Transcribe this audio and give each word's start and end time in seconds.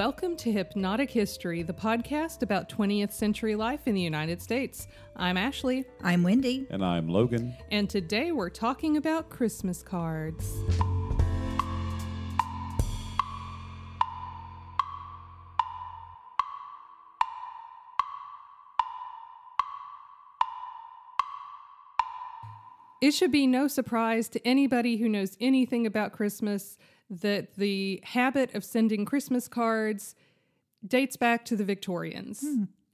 Welcome 0.00 0.34
to 0.36 0.50
Hypnotic 0.50 1.10
History, 1.10 1.62
the 1.62 1.74
podcast 1.74 2.42
about 2.42 2.70
20th 2.70 3.12
century 3.12 3.54
life 3.54 3.80
in 3.84 3.94
the 3.94 4.00
United 4.00 4.40
States. 4.40 4.88
I'm 5.14 5.36
Ashley, 5.36 5.84
I'm 6.02 6.22
Wendy. 6.22 6.66
And 6.70 6.82
I'm 6.82 7.06
Logan. 7.06 7.54
and 7.70 7.90
today 7.90 8.32
we're 8.32 8.48
talking 8.48 8.96
about 8.96 9.28
Christmas 9.28 9.82
cards. 9.82 10.64
It 23.02 23.10
should 23.12 23.32
be 23.32 23.46
no 23.46 23.68
surprise 23.68 24.30
to 24.30 24.46
anybody 24.46 24.96
who 24.96 25.10
knows 25.10 25.36
anything 25.42 25.84
about 25.86 26.12
Christmas 26.12 26.78
that 27.10 27.56
the 27.56 28.00
habit 28.04 28.54
of 28.54 28.64
sending 28.64 29.04
Christmas 29.04 29.48
cards 29.48 30.14
dates 30.86 31.16
back 31.16 31.44
to 31.46 31.56
the 31.56 31.64
Victorians. 31.64 32.44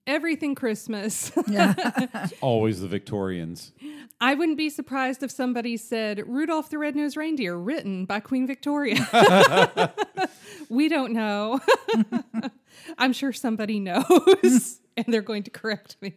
Everything 0.07 0.55
Christmas. 0.55 1.33
It's 1.49 2.33
always 2.41 2.81
the 2.81 2.89
Victorians. 2.89 3.73
I 4.21 4.35
wouldn't 4.35 4.57
be 4.57 4.71
surprised 4.71 5.23
if 5.23 5.31
somebody 5.31 5.77
said 5.77 6.23
Rudolph 6.27 6.71
the 6.71 6.79
Red-Nosed 6.79 7.17
Reindeer, 7.17 7.57
written 7.57 8.05
by 8.05 8.21
Queen 8.21 8.47
Victoria. 8.47 8.97
we 10.69 10.89
don't 10.89 11.13
know. 11.13 11.61
I'm 12.99 13.13
sure 13.13 13.33
somebody 13.33 13.81
knows, 13.81 14.81
and 14.97 15.07
they're 15.09 15.23
going 15.23 15.43
to 15.43 15.51
correct 15.51 15.97
me. 16.01 16.15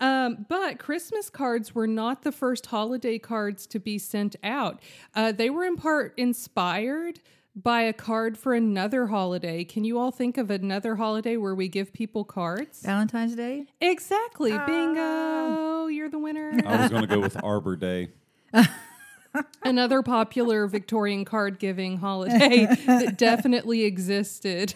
Um, 0.00 0.46
but 0.48 0.78
Christmas 0.78 1.30
cards 1.30 1.74
were 1.74 1.86
not 1.86 2.22
the 2.22 2.32
first 2.32 2.66
holiday 2.66 3.18
cards 3.18 3.66
to 3.68 3.78
be 3.78 3.98
sent 3.98 4.34
out. 4.42 4.80
Uh, 5.14 5.32
they 5.32 5.50
were 5.50 5.64
in 5.64 5.76
part 5.76 6.14
inspired 6.16 7.20
by 7.56 7.80
a 7.80 7.92
card 7.92 8.36
for 8.36 8.52
another 8.54 9.06
holiday. 9.06 9.64
Can 9.64 9.82
you 9.84 9.98
all 9.98 10.10
think 10.10 10.36
of 10.36 10.50
another 10.50 10.96
holiday 10.96 11.38
where 11.38 11.54
we 11.54 11.68
give 11.68 11.92
people 11.92 12.22
cards? 12.22 12.82
Valentine's 12.82 13.34
Day? 13.34 13.66
Exactly. 13.80 14.52
Bingo. 14.52 15.86
You're 15.86 16.10
the 16.10 16.18
winner. 16.18 16.60
I 16.66 16.82
was 16.82 16.90
going 16.90 17.02
to 17.02 17.08
go 17.08 17.18
with 17.18 17.42
Arbor 17.42 17.76
Day. 17.76 18.10
another 19.62 20.02
popular 20.02 20.66
Victorian 20.66 21.24
card 21.24 21.58
giving 21.58 21.98
holiday 21.98 22.66
that 22.86 23.16
definitely 23.18 23.84
existed 23.84 24.74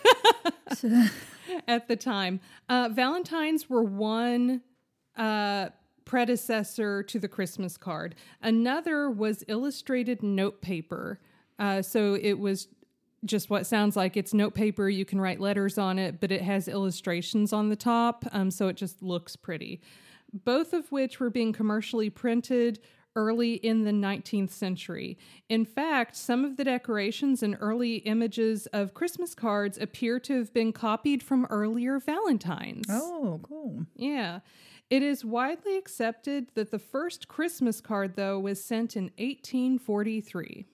at 1.69 1.89
the 1.89 1.97
time. 1.97 2.41
Uh, 2.69 2.89
Valentines 2.91 3.69
were 3.69 3.83
one 3.83 4.63
uh, 5.17 5.69
predecessor 6.05 7.03
to 7.03 7.19
the 7.19 7.29
Christmas 7.29 7.77
card, 7.77 8.15
another 8.43 9.11
was 9.11 9.45
illustrated 9.49 10.23
note 10.23 10.61
paper. 10.61 11.21
Uh, 11.61 11.83
so 11.83 12.15
it 12.21 12.39
was 12.39 12.69
just 13.25 13.51
what 13.51 13.67
sounds 13.67 13.97
like 13.97 14.17
it's 14.17 14.33
note 14.33 14.55
paper. 14.55 14.89
You 14.89 15.05
can 15.05 15.21
write 15.21 15.41
letters 15.41 15.77
on 15.79 15.99
it, 15.99 16.21
but 16.21 16.33
it 16.33 16.41
has 16.41 16.67
illustrations 16.69 17.53
on 17.53 17.69
the 17.69 17.77
top. 17.77 18.25
Um, 18.33 18.51
so 18.51 18.69
it 18.69 18.77
just 18.77 19.03
looks 19.03 19.37
pretty. 19.37 19.81
Both 20.33 20.73
of 20.73 20.91
which 20.91 21.21
were 21.21 21.31
being 21.31 21.53
commercially 21.53 22.09
printed 22.09 22.81
early 23.17 23.55
in 23.55 23.85
the 23.85 23.91
19th 23.91 24.51
century. 24.51 25.19
In 25.49 25.65
fact, 25.65 26.17
some 26.17 26.45
of 26.45 26.57
the 26.57 26.65
decorations 26.65 27.43
and 27.43 27.57
early 27.61 27.97
images 27.97 28.67
of 28.67 28.95
Christmas 28.95 29.35
cards 29.35 29.77
appear 29.77 30.21
to 30.21 30.39
have 30.39 30.55
been 30.55 30.73
copied 30.73 31.23
from 31.23 31.47
earlier 31.51 31.99
Valentines. 31.99 32.87
Oh, 32.89 33.41
cool. 33.43 33.85
Yeah. 33.97 34.41
It 34.89 35.03
is 35.03 35.25
widely 35.25 35.77
accepted 35.77 36.49
that 36.55 36.71
the 36.71 36.79
first 36.79 37.29
Christmas 37.29 37.81
card, 37.81 38.15
though, 38.17 38.39
was 38.39 38.65
sent 38.65 38.97
in 38.97 39.11
1843. 39.19 40.67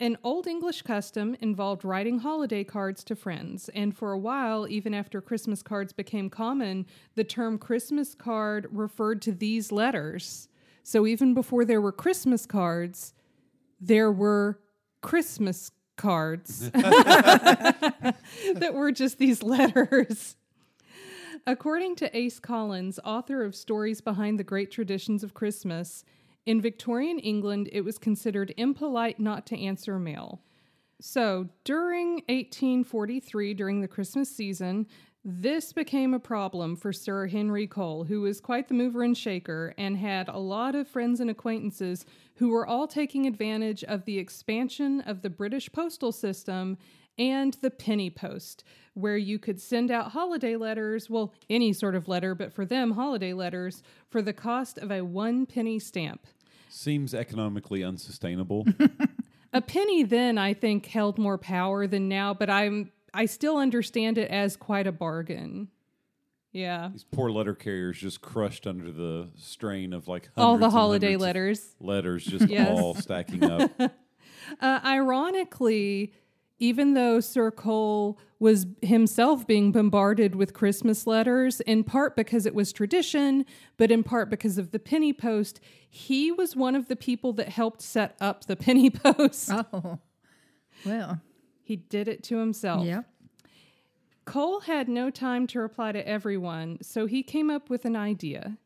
An 0.00 0.16
Old 0.24 0.46
English 0.46 0.80
custom 0.80 1.36
involved 1.42 1.84
writing 1.84 2.20
holiday 2.20 2.64
cards 2.64 3.04
to 3.04 3.14
friends, 3.14 3.68
and 3.74 3.94
for 3.94 4.12
a 4.12 4.18
while, 4.18 4.66
even 4.66 4.94
after 4.94 5.20
Christmas 5.20 5.62
cards 5.62 5.92
became 5.92 6.30
common, 6.30 6.86
the 7.16 7.24
term 7.24 7.58
Christmas 7.58 8.14
card 8.14 8.66
referred 8.72 9.20
to 9.20 9.32
these 9.32 9.70
letters. 9.70 10.48
So 10.82 11.06
even 11.06 11.34
before 11.34 11.66
there 11.66 11.82
were 11.82 11.92
Christmas 11.92 12.46
cards, 12.46 13.12
there 13.78 14.10
were 14.10 14.58
Christmas 15.02 15.70
cards 15.98 16.70
that 16.74 18.16
were 18.72 18.92
just 18.92 19.18
these 19.18 19.42
letters. 19.42 20.36
According 21.46 21.96
to 21.96 22.16
Ace 22.16 22.38
Collins, 22.38 22.98
author 23.04 23.44
of 23.44 23.54
Stories 23.54 24.00
Behind 24.00 24.38
the 24.38 24.44
Great 24.44 24.70
Traditions 24.70 25.22
of 25.22 25.34
Christmas, 25.34 26.04
in 26.46 26.60
Victorian 26.60 27.18
England 27.18 27.68
it 27.72 27.82
was 27.82 27.98
considered 27.98 28.54
impolite 28.56 29.20
not 29.20 29.46
to 29.46 29.58
answer 29.58 29.98
mail. 29.98 30.42
So, 31.00 31.48
during 31.64 32.16
1843, 32.28 33.54
during 33.54 33.80
the 33.80 33.88
Christmas 33.88 34.28
season, 34.28 34.86
this 35.24 35.72
became 35.72 36.14
a 36.14 36.18
problem 36.18 36.76
for 36.76 36.92
Sir 36.92 37.26
Henry 37.26 37.66
Cole, 37.66 38.04
who 38.04 38.22
was 38.22 38.40
quite 38.40 38.68
the 38.68 38.74
mover 38.74 39.02
and 39.02 39.16
shaker 39.16 39.74
and 39.76 39.96
had 39.96 40.28
a 40.28 40.38
lot 40.38 40.74
of 40.74 40.88
friends 40.88 41.20
and 41.20 41.28
acquaintances 41.28 42.06
who 42.36 42.48
were 42.48 42.66
all 42.66 42.86
taking 42.86 43.26
advantage 43.26 43.84
of 43.84 44.06
the 44.06 44.18
expansion 44.18 45.02
of 45.02 45.20
the 45.20 45.28
British 45.28 45.70
postal 45.72 46.12
system 46.12 46.78
and 47.18 47.54
the 47.60 47.70
penny 47.70 48.10
post, 48.10 48.64
where 48.94 49.16
you 49.16 49.38
could 49.38 49.60
send 49.60 49.90
out 49.90 50.12
holiday 50.12 50.56
letters, 50.56 51.08
well, 51.10 51.32
any 51.48 51.72
sort 51.72 51.94
of 51.94 52.08
letter, 52.08 52.34
but 52.34 52.52
for 52.52 52.64
them, 52.64 52.92
holiday 52.92 53.32
letters, 53.32 53.82
for 54.08 54.22
the 54.22 54.32
cost 54.32 54.78
of 54.78 54.90
a 54.90 55.02
one 55.02 55.46
penny 55.46 55.78
stamp. 55.78 56.26
Seems 56.68 57.14
economically 57.14 57.82
unsustainable. 57.82 58.66
A 59.52 59.60
penny 59.60 60.04
then, 60.04 60.38
I 60.38 60.54
think, 60.54 60.86
held 60.86 61.18
more 61.18 61.36
power 61.36 61.86
than 61.88 62.08
now, 62.08 62.32
but 62.32 62.48
I'm 62.48 62.92
I 63.12 63.26
still 63.26 63.56
understand 63.56 64.16
it 64.18 64.30
as 64.30 64.56
quite 64.56 64.86
a 64.86 64.92
bargain. 64.92 65.66
Yeah. 66.52 66.90
These 66.92 67.04
poor 67.10 67.30
letter 67.30 67.54
carriers 67.56 67.98
just 67.98 68.20
crushed 68.20 68.66
under 68.68 68.92
the 68.92 69.30
strain 69.36 69.92
of 69.92 70.06
like 70.06 70.28
All 70.36 70.56
the 70.58 70.70
holiday 70.70 71.16
letters. 71.16 71.74
Letters 71.80 72.24
just 72.24 72.48
Yes. 72.48 72.78
all 72.78 72.94
stacking 72.94 73.42
up. 73.44 73.70
Uh, 74.60 74.80
ironically, 74.84 76.12
even 76.60 76.94
though 76.94 77.18
Sir 77.20 77.50
Cole 77.50 78.18
was 78.38 78.66
himself 78.82 79.46
being 79.46 79.72
bombarded 79.72 80.34
with 80.34 80.54
Christmas 80.54 81.06
letters, 81.06 81.60
in 81.62 81.82
part 81.84 82.14
because 82.16 82.46
it 82.46 82.54
was 82.54 82.72
tradition, 82.72 83.44
but 83.76 83.90
in 83.90 84.02
part 84.02 84.30
because 84.30 84.56
of 84.58 84.70
the 84.70 84.78
penny 84.78 85.12
post, 85.12 85.58
he 85.88 86.30
was 86.30 86.54
one 86.54 86.76
of 86.76 86.86
the 86.88 86.96
people 86.96 87.32
that 87.32 87.48
helped 87.48 87.82
set 87.82 88.14
up 88.20 88.44
the 88.44 88.56
penny 88.56 88.88
post. 88.90 89.50
Oh, 89.50 89.98
well, 90.86 91.20
He 91.62 91.76
did 91.76 92.06
it 92.08 92.22
to 92.24 92.36
himself. 92.38 92.84
yeah. 92.86 93.02
Cole 94.24 94.60
had 94.60 94.88
no 94.88 95.10
time 95.10 95.46
to 95.48 95.58
reply 95.60 95.92
to 95.92 96.06
everyone, 96.06 96.78
so 96.82 97.06
he 97.06 97.22
came 97.22 97.50
up 97.50 97.68
with 97.68 97.84
an 97.84 97.96
idea. 97.96 98.56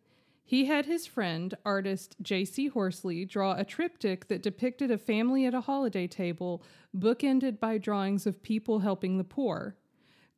He 0.45 0.67
had 0.67 0.85
his 0.87 1.07
friend, 1.07 1.55
artist 1.65 2.17
J.C. 2.21 2.69
Horsley, 2.69 3.25
draw 3.25 3.55
a 3.57 3.65
triptych 3.65 4.29
that 4.29 4.43
depicted 4.43 4.91
a 4.91 4.99
family 4.99 5.47
at 5.47 5.55
a 5.55 5.63
holiday 5.63 6.07
table, 6.07 6.63
bookended 6.97 7.59
by 7.59 7.79
drawings 7.79 8.27
of 8.27 8.43
people 8.43 8.81
helping 8.81 9.17
the 9.17 9.25
poor. 9.25 9.77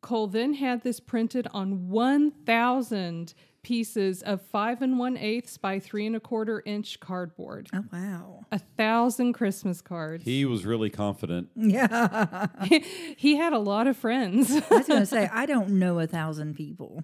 Cole 0.03 0.29
then 0.29 0.55
had 0.55 0.83
this 0.83 1.01
printed 1.01 1.49
on 1.53 1.89
1,000 1.89 3.35
pieces 3.65 4.23
of 4.23 4.41
five 4.41 4.81
and 4.81 4.97
one 4.97 5.17
eighths 5.17 5.59
by 5.59 5.81
three 5.81 6.07
and 6.07 6.15
a 6.15 6.21
quarter 6.21 6.63
inch 6.65 7.01
cardboard. 7.01 7.69
Oh, 7.75 7.83
wow. 7.93 8.47
A 8.53 8.61
thousand 8.61 9.33
Christmas 9.33 9.81
cards. 9.81 10.25
He 10.25 10.45
was 10.45 10.65
really 10.65 10.89
confident. 10.89 11.49
Yeah. 11.57 12.47
he 13.17 13.35
had 13.35 13.53
a 13.53 13.59
lot 13.59 13.89
of 13.89 13.97
friends. 13.97 14.53
I 14.53 14.63
was 14.71 14.87
going 14.87 15.01
to 15.01 15.07
say, 15.07 15.29
I 15.33 15.47
don't 15.47 15.71
know 15.71 15.99
a 15.99 16.07
thousand 16.07 16.55
people. 16.55 17.03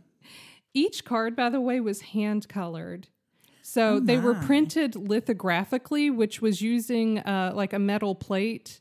Each 0.75 1.05
card, 1.05 1.37
by 1.37 1.51
the 1.51 1.61
way, 1.61 1.81
was 1.81 2.01
hand 2.01 2.49
colored. 2.49 3.09
So 3.63 4.01
they 4.01 4.19
were 4.19 4.35
printed 4.35 4.97
lithographically, 4.97 6.11
which 6.11 6.43
was 6.43 6.61
using 6.61 7.21
uh, 7.21 7.53
like 7.55 7.73
a 7.73 7.79
metal 7.79 8.15
plate. 8.15 8.81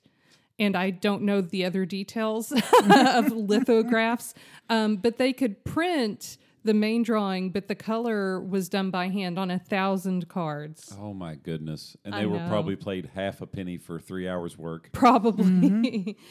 And 0.58 0.76
I 0.76 0.90
don't 0.90 1.24
know 1.24 1.42
the 1.42 1.66
other 1.66 1.86
details 1.86 2.52
of 2.84 3.32
lithographs, 3.32 4.34
um, 4.70 4.98
but 4.98 5.18
they 5.18 5.34
could 5.34 5.64
print 5.64 6.38
the 6.64 6.74
main 6.74 7.04
drawing, 7.04 7.50
but 7.50 7.68
the 7.68 7.76
color 7.76 8.40
was 8.40 8.70
done 8.70 8.92
by 8.92 9.08
hand 9.08 9.40
on 9.40 9.50
a 9.50 9.58
thousand 9.60 10.28
cards. 10.30 10.96
Oh 11.00 11.14
my 11.14 11.36
goodness. 11.36 11.98
And 12.06 12.14
I 12.14 12.22
they 12.22 12.26
were 12.26 12.38
know. 12.38 12.50
probably 12.50 12.76
paid 12.76 13.10
half 13.16 13.42
a 13.42 13.48
penny 13.48 13.78
for 13.78 14.00
three 14.00 14.28
hours 14.28 14.58
work. 14.58 14.90
Probably. 14.92 16.18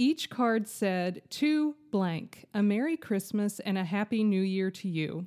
Each 0.00 0.30
card 0.30 0.66
said, 0.66 1.20
To 1.28 1.74
blank, 1.90 2.46
a 2.54 2.62
Merry 2.62 2.96
Christmas 2.96 3.60
and 3.60 3.76
a 3.76 3.84
Happy 3.84 4.24
New 4.24 4.40
Year 4.40 4.70
to 4.70 4.88
you. 4.88 5.26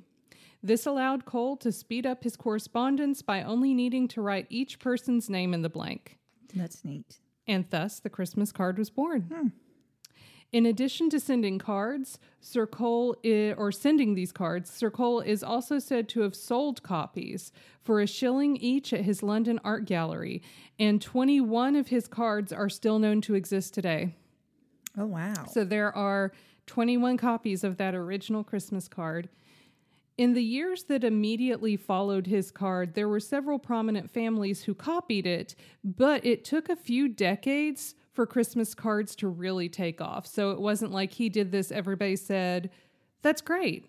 This 0.64 0.84
allowed 0.84 1.24
Cole 1.24 1.56
to 1.58 1.70
speed 1.70 2.04
up 2.04 2.24
his 2.24 2.34
correspondence 2.34 3.22
by 3.22 3.44
only 3.44 3.72
needing 3.72 4.08
to 4.08 4.20
write 4.20 4.48
each 4.50 4.80
person's 4.80 5.30
name 5.30 5.54
in 5.54 5.62
the 5.62 5.68
blank. 5.68 6.18
That's 6.52 6.84
neat. 6.84 7.20
And 7.46 7.66
thus, 7.70 8.00
the 8.00 8.10
Christmas 8.10 8.50
card 8.50 8.76
was 8.76 8.90
born. 8.90 9.30
Hmm. 9.32 9.48
In 10.50 10.66
addition 10.66 11.08
to 11.10 11.20
sending 11.20 11.60
cards, 11.60 12.18
Sir 12.40 12.66
Cole, 12.66 13.14
i- 13.24 13.54
or 13.56 13.70
sending 13.70 14.14
these 14.14 14.32
cards, 14.32 14.70
Sir 14.70 14.90
Cole 14.90 15.20
is 15.20 15.44
also 15.44 15.78
said 15.78 16.08
to 16.08 16.22
have 16.22 16.34
sold 16.34 16.82
copies 16.82 17.52
for 17.80 18.00
a 18.00 18.08
shilling 18.08 18.56
each 18.56 18.92
at 18.92 19.04
his 19.04 19.22
London 19.22 19.60
art 19.62 19.84
gallery, 19.84 20.42
and 20.80 21.00
21 21.00 21.76
of 21.76 21.88
his 21.88 22.08
cards 22.08 22.52
are 22.52 22.68
still 22.68 22.98
known 22.98 23.20
to 23.20 23.36
exist 23.36 23.72
today. 23.72 24.16
Oh, 24.96 25.06
wow. 25.06 25.46
So 25.50 25.64
there 25.64 25.94
are 25.96 26.32
21 26.66 27.16
copies 27.16 27.64
of 27.64 27.76
that 27.78 27.94
original 27.94 28.44
Christmas 28.44 28.88
card. 28.88 29.28
In 30.16 30.34
the 30.34 30.44
years 30.44 30.84
that 30.84 31.02
immediately 31.02 31.76
followed 31.76 32.28
his 32.28 32.52
card, 32.52 32.94
there 32.94 33.08
were 33.08 33.18
several 33.18 33.58
prominent 33.58 34.10
families 34.10 34.62
who 34.62 34.74
copied 34.74 35.26
it, 35.26 35.56
but 35.82 36.24
it 36.24 36.44
took 36.44 36.68
a 36.68 36.76
few 36.76 37.08
decades 37.08 37.96
for 38.12 38.24
Christmas 38.26 38.74
cards 38.74 39.16
to 39.16 39.28
really 39.28 39.68
take 39.68 40.00
off. 40.00 40.26
So 40.26 40.52
it 40.52 40.60
wasn't 40.60 40.92
like 40.92 41.12
he 41.12 41.28
did 41.28 41.50
this, 41.50 41.72
everybody 41.72 42.14
said, 42.14 42.70
That's 43.22 43.42
great. 43.42 43.86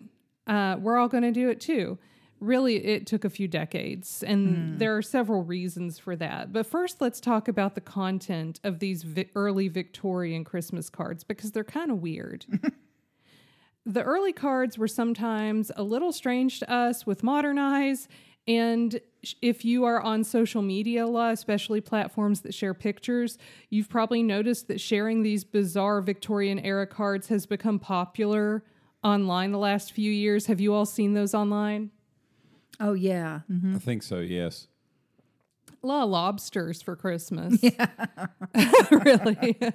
Uh, 0.48 0.76
we're 0.80 0.96
all 0.96 1.08
going 1.08 1.22
to 1.22 1.32
do 1.32 1.48
it 1.48 1.60
too. 1.60 1.98
Really, 2.38 2.84
it 2.84 3.06
took 3.06 3.24
a 3.24 3.30
few 3.30 3.48
decades, 3.48 4.22
and 4.22 4.56
hmm. 4.56 4.78
there 4.78 4.94
are 4.94 5.02
several 5.02 5.42
reasons 5.42 5.98
for 5.98 6.14
that. 6.16 6.52
But 6.52 6.66
first, 6.66 7.00
let's 7.00 7.18
talk 7.18 7.48
about 7.48 7.74
the 7.74 7.80
content 7.80 8.60
of 8.62 8.78
these 8.78 9.04
vi- 9.04 9.30
early 9.34 9.68
Victorian 9.68 10.44
Christmas 10.44 10.90
cards 10.90 11.24
because 11.24 11.52
they're 11.52 11.64
kind 11.64 11.90
of 11.90 12.02
weird. 12.02 12.44
the 13.86 14.02
early 14.02 14.34
cards 14.34 14.76
were 14.76 14.88
sometimes 14.88 15.72
a 15.76 15.82
little 15.82 16.12
strange 16.12 16.58
to 16.58 16.70
us 16.70 17.06
with 17.06 17.22
modern 17.22 17.58
eyes. 17.58 18.06
And 18.46 19.00
if 19.40 19.64
you 19.64 19.84
are 19.84 20.00
on 20.00 20.22
social 20.22 20.62
media 20.62 21.04
a 21.04 21.08
lot, 21.08 21.32
especially 21.32 21.80
platforms 21.80 22.42
that 22.42 22.54
share 22.54 22.74
pictures, 22.74 23.38
you've 23.70 23.88
probably 23.88 24.22
noticed 24.22 24.68
that 24.68 24.80
sharing 24.80 25.22
these 25.22 25.42
bizarre 25.42 26.00
Victorian 26.00 26.58
era 26.58 26.86
cards 26.86 27.28
has 27.28 27.46
become 27.46 27.78
popular 27.78 28.62
online 29.02 29.52
the 29.52 29.58
last 29.58 29.92
few 29.92 30.12
years. 30.12 30.46
Have 30.46 30.60
you 30.60 30.74
all 30.74 30.86
seen 30.86 31.14
those 31.14 31.34
online? 31.34 31.90
Oh 32.80 32.92
yeah. 32.92 33.40
Mhm. 33.50 33.76
I 33.76 33.78
think 33.78 34.02
so. 34.02 34.20
Yes. 34.20 34.68
A 35.82 35.86
lot 35.86 36.04
of 36.04 36.10
lobsters 36.10 36.82
for 36.82 36.96
Christmas. 36.96 37.58
Yeah. 37.62 37.86
really. 38.90 39.58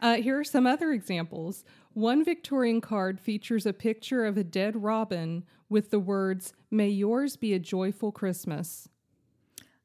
Uh, 0.00 0.16
here 0.16 0.38
are 0.38 0.44
some 0.44 0.66
other 0.66 0.92
examples. 0.92 1.64
One 1.94 2.24
Victorian 2.24 2.80
card 2.82 3.20
features 3.20 3.64
a 3.64 3.72
picture 3.72 4.26
of 4.26 4.36
a 4.36 4.44
dead 4.44 4.82
robin 4.82 5.44
with 5.70 5.90
the 5.90 6.00
words, 6.00 6.52
May 6.70 6.88
yours 6.88 7.36
be 7.36 7.54
a 7.54 7.58
joyful 7.58 8.12
Christmas. 8.12 8.88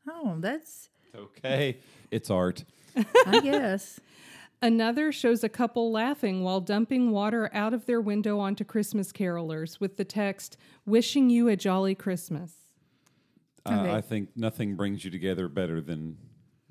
Oh, 0.10 0.36
that's 0.40 0.90
Okay. 1.16 1.78
It's 2.12 2.30
art. 2.30 2.66
I 3.26 3.40
guess. 3.40 4.00
Another 4.62 5.12
shows 5.12 5.44
a 5.44 5.50
couple 5.50 5.90
laughing 5.92 6.44
while 6.44 6.60
dumping 6.60 7.12
water 7.12 7.50
out 7.54 7.74
of 7.74 7.86
their 7.86 8.02
window 8.02 8.40
onto 8.40 8.66
Christmas 8.66 9.12
carolers 9.14 9.80
with 9.80 9.96
the 9.96 10.04
text, 10.04 10.58
Wishing 10.86 11.30
you 11.30 11.48
a 11.48 11.56
jolly 11.56 11.96
Christmas. 11.96 12.54
Uh, 13.66 13.70
Okay. 13.72 13.94
I 13.94 14.02
think 14.02 14.30
nothing 14.36 14.76
brings 14.76 15.06
you 15.06 15.12
together 15.12 15.48
better 15.48 15.80
than 15.82 16.18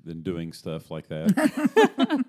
than 0.03 0.21
doing 0.21 0.53
stuff 0.53 0.89
like 0.91 1.07
that. 1.09 2.25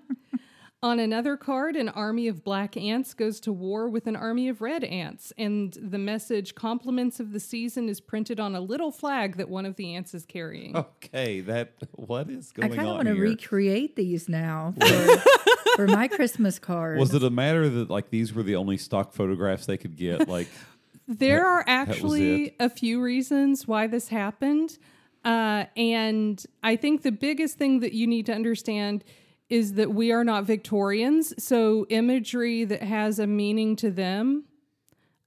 On 0.83 0.99
another 0.99 1.37
card, 1.37 1.75
an 1.75 1.89
army 1.89 2.27
of 2.27 2.43
black 2.43 2.75
ants 2.75 3.13
goes 3.13 3.39
to 3.41 3.53
war 3.53 3.87
with 3.87 4.07
an 4.07 4.15
army 4.15 4.49
of 4.49 4.61
red 4.61 4.83
ants, 4.83 5.31
and 5.37 5.77
the 5.79 5.99
message 5.99 6.55
compliments 6.55 7.19
of 7.19 7.33
the 7.33 7.39
season 7.39 7.87
is 7.87 8.01
printed 8.01 8.39
on 8.39 8.55
a 8.55 8.61
little 8.61 8.91
flag 8.91 9.37
that 9.37 9.47
one 9.47 9.67
of 9.67 9.75
the 9.75 9.93
ants 9.93 10.15
is 10.15 10.25
carrying. 10.25 10.75
okay. 10.75 11.41
That 11.41 11.73
what 11.91 12.31
is 12.31 12.51
going 12.51 12.71
on? 12.71 12.73
I 12.73 12.75
going 12.75 12.77
kind 12.77 12.89
of 12.89 13.05
want 13.05 13.15
to 13.15 13.21
recreate 13.21 13.95
these 13.95 14.27
now 14.27 14.73
for, 14.81 15.17
for 15.75 15.87
my 15.87 16.07
Christmas 16.07 16.57
card. 16.57 16.97
was 16.97 17.13
it 17.13 17.23
a 17.23 17.29
matter 17.29 17.69
that 17.69 17.91
like 17.91 18.09
these 18.09 18.33
were 18.33 18.41
the 18.41 18.55
only 18.55 18.77
stock 18.77 19.13
photographs 19.13 19.67
they 19.67 19.77
could 19.77 19.95
get? 19.95 20.27
Like 20.27 20.47
There 21.07 21.45
are 21.45 21.63
actually 21.67 22.55
a 22.59 22.69
few 22.69 23.01
reasons 23.01 23.67
why 23.67 23.87
this 23.87 24.07
happened. 24.07 24.77
Uh, 25.23 25.65
and 25.75 26.43
I 26.63 26.75
think 26.75 27.03
the 27.03 27.11
biggest 27.11 27.57
thing 27.57 27.81
that 27.81 27.93
you 27.93 28.07
need 28.07 28.25
to 28.27 28.33
understand 28.33 29.03
is 29.51 29.73
that 29.73 29.93
we 29.93 30.13
are 30.13 30.23
not 30.23 30.45
Victorians. 30.45 31.33
So 31.37 31.85
imagery 31.89 32.63
that 32.63 32.81
has 32.81 33.19
a 33.19 33.27
meaning 33.27 33.75
to 33.75 33.91
them 33.91 34.45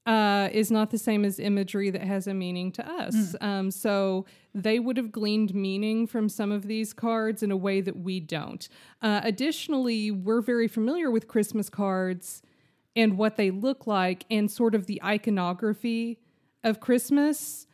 uh, 0.07 0.49
is 0.51 0.71
not 0.71 0.91
the 0.91 0.97
same 0.97 1.27
as 1.27 1.39
imagery 1.39 1.91
that 1.91 2.01
has 2.01 2.27
a 2.27 2.33
meaning 2.33 2.73
to 2.73 2.91
us. 2.91 3.37
Um, 3.43 3.71
so 3.71 4.25
they 4.55 4.79
would 4.79 4.97
have 4.97 5.13
gleaned 5.13 5.55
meaning 5.55 6.07
from 6.07 6.31
some 6.31 6.51
of 6.51 6.67
these 6.67 6.95
cards 6.95 7.43
in 7.43 7.51
a 7.51 7.57
way 7.57 7.83
that 7.83 7.99
we 7.99 8.19
don't. 8.19 8.67
Uh, 9.03 9.21
additionally, 9.23 10.11
we're 10.11 10.41
very 10.41 10.69
familiar 10.69 11.11
with 11.11 11.29
Christmas 11.29 11.69
cards 11.69 12.43
and 12.97 13.19
what 13.19 13.37
they 13.37 13.51
look 13.51 13.87
like 13.87 14.25
and 14.31 14.51
sort 14.51 14.75
of 14.75 14.87
the 14.87 15.03
iconography 15.05 16.19
of 16.63 16.81
Christmas. 16.81 17.67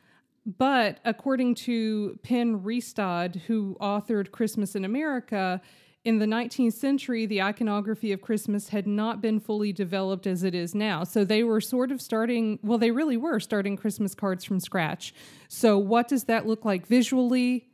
But 0.44 0.98
according 1.04 1.54
to 1.66 2.18
Penn 2.24 2.60
Restad, 2.60 3.42
who 3.42 3.76
authored 3.80 4.32
Christmas 4.32 4.74
in 4.74 4.84
America, 4.84 5.60
in 6.02 6.18
the 6.18 6.26
19th 6.26 6.72
century, 6.72 7.26
the 7.26 7.42
iconography 7.42 8.10
of 8.12 8.22
Christmas 8.22 8.70
had 8.70 8.86
not 8.86 9.20
been 9.20 9.38
fully 9.38 9.72
developed 9.72 10.26
as 10.26 10.42
it 10.42 10.54
is 10.54 10.74
now. 10.74 11.04
So 11.04 11.24
they 11.24 11.42
were 11.42 11.60
sort 11.60 11.90
of 11.90 12.00
starting, 12.00 12.58
well, 12.62 12.78
they 12.78 12.90
really 12.90 13.18
were 13.18 13.38
starting 13.38 13.76
Christmas 13.76 14.14
cards 14.14 14.44
from 14.44 14.60
scratch. 14.60 15.12
So, 15.48 15.76
what 15.76 16.08
does 16.08 16.24
that 16.24 16.46
look 16.46 16.64
like 16.64 16.86
visually? 16.86 17.68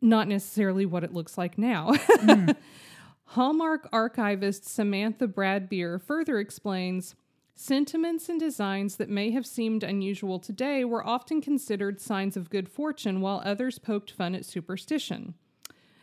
Not 0.00 0.28
necessarily 0.28 0.86
what 0.86 1.02
it 1.02 1.12
looks 1.12 1.36
like 1.36 1.58
now. 1.58 1.94
Hmm. 1.94 2.50
Hallmark 3.28 3.88
archivist 3.92 4.64
Samantha 4.66 5.26
Bradbeer 5.26 6.00
further 6.00 6.38
explains 6.38 7.16
sentiments 7.56 8.28
and 8.28 8.38
designs 8.38 8.96
that 8.96 9.08
may 9.08 9.30
have 9.32 9.46
seemed 9.46 9.82
unusual 9.82 10.38
today 10.38 10.84
were 10.84 11.04
often 11.04 11.40
considered 11.40 12.00
signs 12.00 12.36
of 12.36 12.50
good 12.50 12.68
fortune, 12.68 13.20
while 13.20 13.42
others 13.44 13.80
poked 13.80 14.12
fun 14.12 14.36
at 14.36 14.44
superstition. 14.44 15.34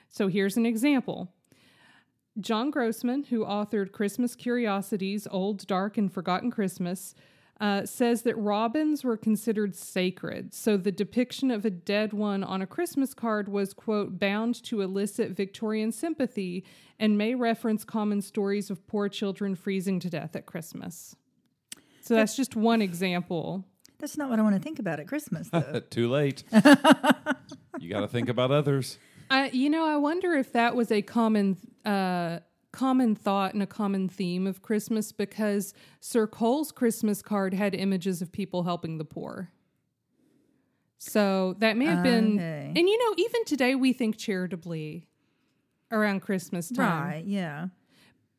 So 0.10 0.28
here's 0.28 0.58
an 0.58 0.66
example. 0.66 1.32
John 2.40 2.72
Grossman, 2.72 3.24
who 3.26 3.46
authored 3.46 3.92
Christmas 3.92 4.36
Curiosities 4.36 5.28
Old, 5.30 5.68
Dark, 5.68 5.98
and 5.98 6.12
Forgotten 6.12 6.52
Christmas, 6.52 7.14
uh, 7.60 7.86
says 7.86 8.24
that 8.24 8.36
robins 8.38 9.04
were 9.04 9.18
considered 9.18 9.76
sacred. 9.76 10.54
So 10.54 10.78
the 10.78 10.92
depiction 10.92 11.52
of 11.52 11.64
a 11.64 11.70
dead 11.70 12.12
one 12.12 12.44
on 12.44 12.62
a 12.62 12.68
Christmas 12.68 13.14
card 13.14 13.48
was, 13.48 13.74
quote, 13.74 14.18
bound 14.18 14.64
to 14.64 14.82
elicit 14.82 15.32
Victorian 15.32 15.92
sympathy 15.92 16.66
and 17.00 17.18
may 17.18 17.36
reference 17.36 17.84
common 17.84 18.22
stories 18.22 18.72
of 18.72 18.88
poor 18.88 19.10
children 19.10 19.56
freezing 19.56 20.00
to 20.00 20.10
death 20.10 20.36
at 20.36 20.48
Christmas. 20.48 21.16
So 22.02 22.16
that's 22.16 22.36
just 22.36 22.56
one 22.56 22.82
example. 22.82 23.64
That's 24.00 24.18
not 24.18 24.32
what 24.32 24.40
I 24.40 24.42
want 24.42 24.56
to 24.56 24.62
think 24.62 24.80
about 24.80 25.00
at 25.00 25.08
Christmas, 25.08 25.50
though. 25.50 25.80
too 25.92 26.10
late. 26.10 26.44
you 27.80 27.90
got 27.90 28.02
to 28.02 28.08
think 28.08 28.28
about 28.28 28.50
others. 28.50 28.98
I, 29.30 29.50
you 29.50 29.70
know, 29.70 29.86
I 29.86 29.98
wonder 29.98 30.34
if 30.34 30.52
that 30.54 30.76
was 30.76 30.92
a 30.92 31.04
common, 31.04 31.58
uh, 31.86 32.40
common 32.72 33.16
thought 33.16 33.54
and 33.54 33.62
a 33.62 33.68
common 33.68 34.08
theme 34.08 34.48
of 34.48 34.62
Christmas 34.62 35.12
because 35.12 35.74
Sir 36.00 36.26
Cole's 36.28 36.72
Christmas 36.72 37.22
card 37.22 37.54
had 37.54 37.76
images 37.76 38.22
of 38.22 38.32
people 38.32 38.64
helping 38.64 38.98
the 38.98 39.06
poor. 39.06 39.50
So 40.98 41.56
that 41.60 41.78
may 41.78 41.86
have 41.86 42.04
been, 42.04 42.36
Okay. 42.36 42.68
and 42.76 42.88
you 42.88 42.98
know, 43.00 43.16
even 43.18 43.44
today 43.46 43.74
we 43.76 43.92
think 43.92 44.18
charitably 44.18 45.08
around 45.92 46.22
Christmas 46.22 46.70
time, 46.70 47.04
right? 47.08 47.26
Yeah. 47.26 47.68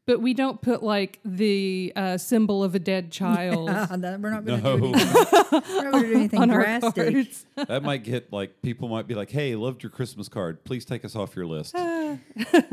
but 0.06 0.20
we 0.20 0.32
don't 0.34 0.60
put 0.62 0.82
like 0.82 1.18
the 1.24 1.92
uh, 1.96 2.16
symbol 2.18 2.62
of 2.64 2.74
a 2.74 2.78
dead 2.78 3.10
child 3.20 3.68
Ah, 3.68 3.86
that- 3.96 4.20
we're 4.20 4.30
not 4.30 4.44
going 4.44 4.62
to 4.62 4.68
No. 4.68 4.78
do 4.78 4.86
anything. 4.94 5.62
We're 5.76 5.82
not 5.82 5.92
going 5.92 6.02
to 6.04 6.08
do 6.08 6.14
anything 6.14 6.48
drastic. 6.48 6.94
cards. 7.12 7.46
that 7.68 7.82
might 7.82 8.04
get 8.04 8.32
like 8.32 8.62
people 8.62 8.88
might 8.88 9.06
be 9.08 9.14
like, 9.14 9.30
"Hey, 9.30 9.54
loved 9.56 9.82
your 9.82 9.90
Christmas 9.90 10.28
card. 10.28 10.64
Please 10.64 10.84
take 10.84 11.04
us 11.04 11.14
off 11.16 11.34
your 11.36 11.46
list." 11.46 11.74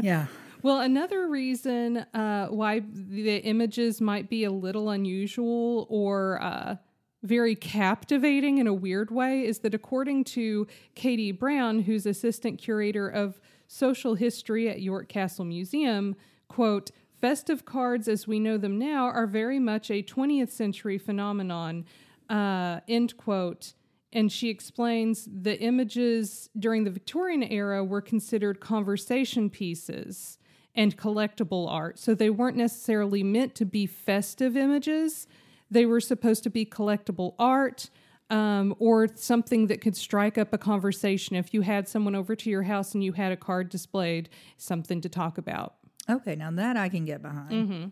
Yeah. 0.01 0.27
Well, 0.61 0.81
another 0.81 1.25
reason 1.29 1.97
uh, 2.13 2.47
why 2.47 2.81
the 2.81 3.37
images 3.37 4.01
might 4.01 4.29
be 4.29 4.43
a 4.43 4.51
little 4.51 4.89
unusual 4.89 5.87
or 5.89 6.41
uh, 6.41 6.75
very 7.23 7.55
captivating 7.55 8.57
in 8.57 8.67
a 8.67 8.73
weird 8.73 9.09
way 9.09 9.45
is 9.45 9.59
that 9.59 9.73
according 9.73 10.25
to 10.25 10.67
Katie 10.95 11.31
Brown, 11.31 11.83
who's 11.83 12.05
assistant 12.05 12.59
curator 12.59 13.07
of 13.07 13.39
social 13.67 14.15
history 14.15 14.67
at 14.67 14.81
York 14.81 15.07
Castle 15.07 15.45
Museum, 15.45 16.17
quote, 16.49 16.91
festive 17.21 17.63
cards 17.63 18.09
as 18.09 18.27
we 18.27 18.37
know 18.37 18.57
them 18.57 18.77
now 18.77 19.05
are 19.05 19.27
very 19.27 19.59
much 19.59 19.89
a 19.89 20.03
20th 20.03 20.49
century 20.49 20.97
phenomenon, 20.97 21.85
uh, 22.29 22.81
end 22.89 23.15
quote. 23.15 23.75
And 24.11 24.29
she 24.29 24.49
explains 24.49 25.25
the 25.31 25.57
images 25.61 26.49
during 26.57 26.83
the 26.83 26.91
Victorian 26.91 27.43
era 27.43 27.81
were 27.81 28.01
considered 28.01 28.59
conversation 28.59 29.49
pieces 29.49 30.38
and 30.79 30.95
collectible 30.95 31.69
art. 31.69 31.99
So 31.99 32.15
they 32.15 32.29
weren't 32.29 32.55
necessarily 32.55 33.21
meant 33.21 33.53
to 33.55 33.65
be 33.65 33.85
festive 33.85 34.55
images, 34.55 35.27
they 35.69 35.85
were 35.85 35.99
supposed 35.99 36.41
to 36.43 36.49
be 36.49 36.65
collectible 36.65 37.35
art. 37.37 37.89
Um, 38.31 38.75
or 38.77 39.07
something 39.15 39.65
that 39.67 39.81
could 39.81 39.97
strike 39.97 40.37
up 40.37 40.53
a 40.53 40.59
conversation. 40.59 41.35
If 41.35 41.51
you 41.51 41.61
had 41.61 41.89
someone 41.89 42.13
over 42.13 42.35
to 42.35 42.47
your 42.47 42.61
house 42.61 42.93
and 42.93 43.03
you 43.03 43.13
had 43.13 43.31
a 43.31 43.35
card 43.35 43.69
displayed, 43.69 44.29
something 44.55 45.01
to 45.01 45.09
talk 45.09 45.39
about. 45.39 45.73
Okay, 46.07 46.35
now 46.35 46.51
that 46.51 46.77
I 46.77 46.89
can 46.89 47.05
get 47.05 47.23
behind. 47.23 47.51
Mm-hmm. 47.51 47.87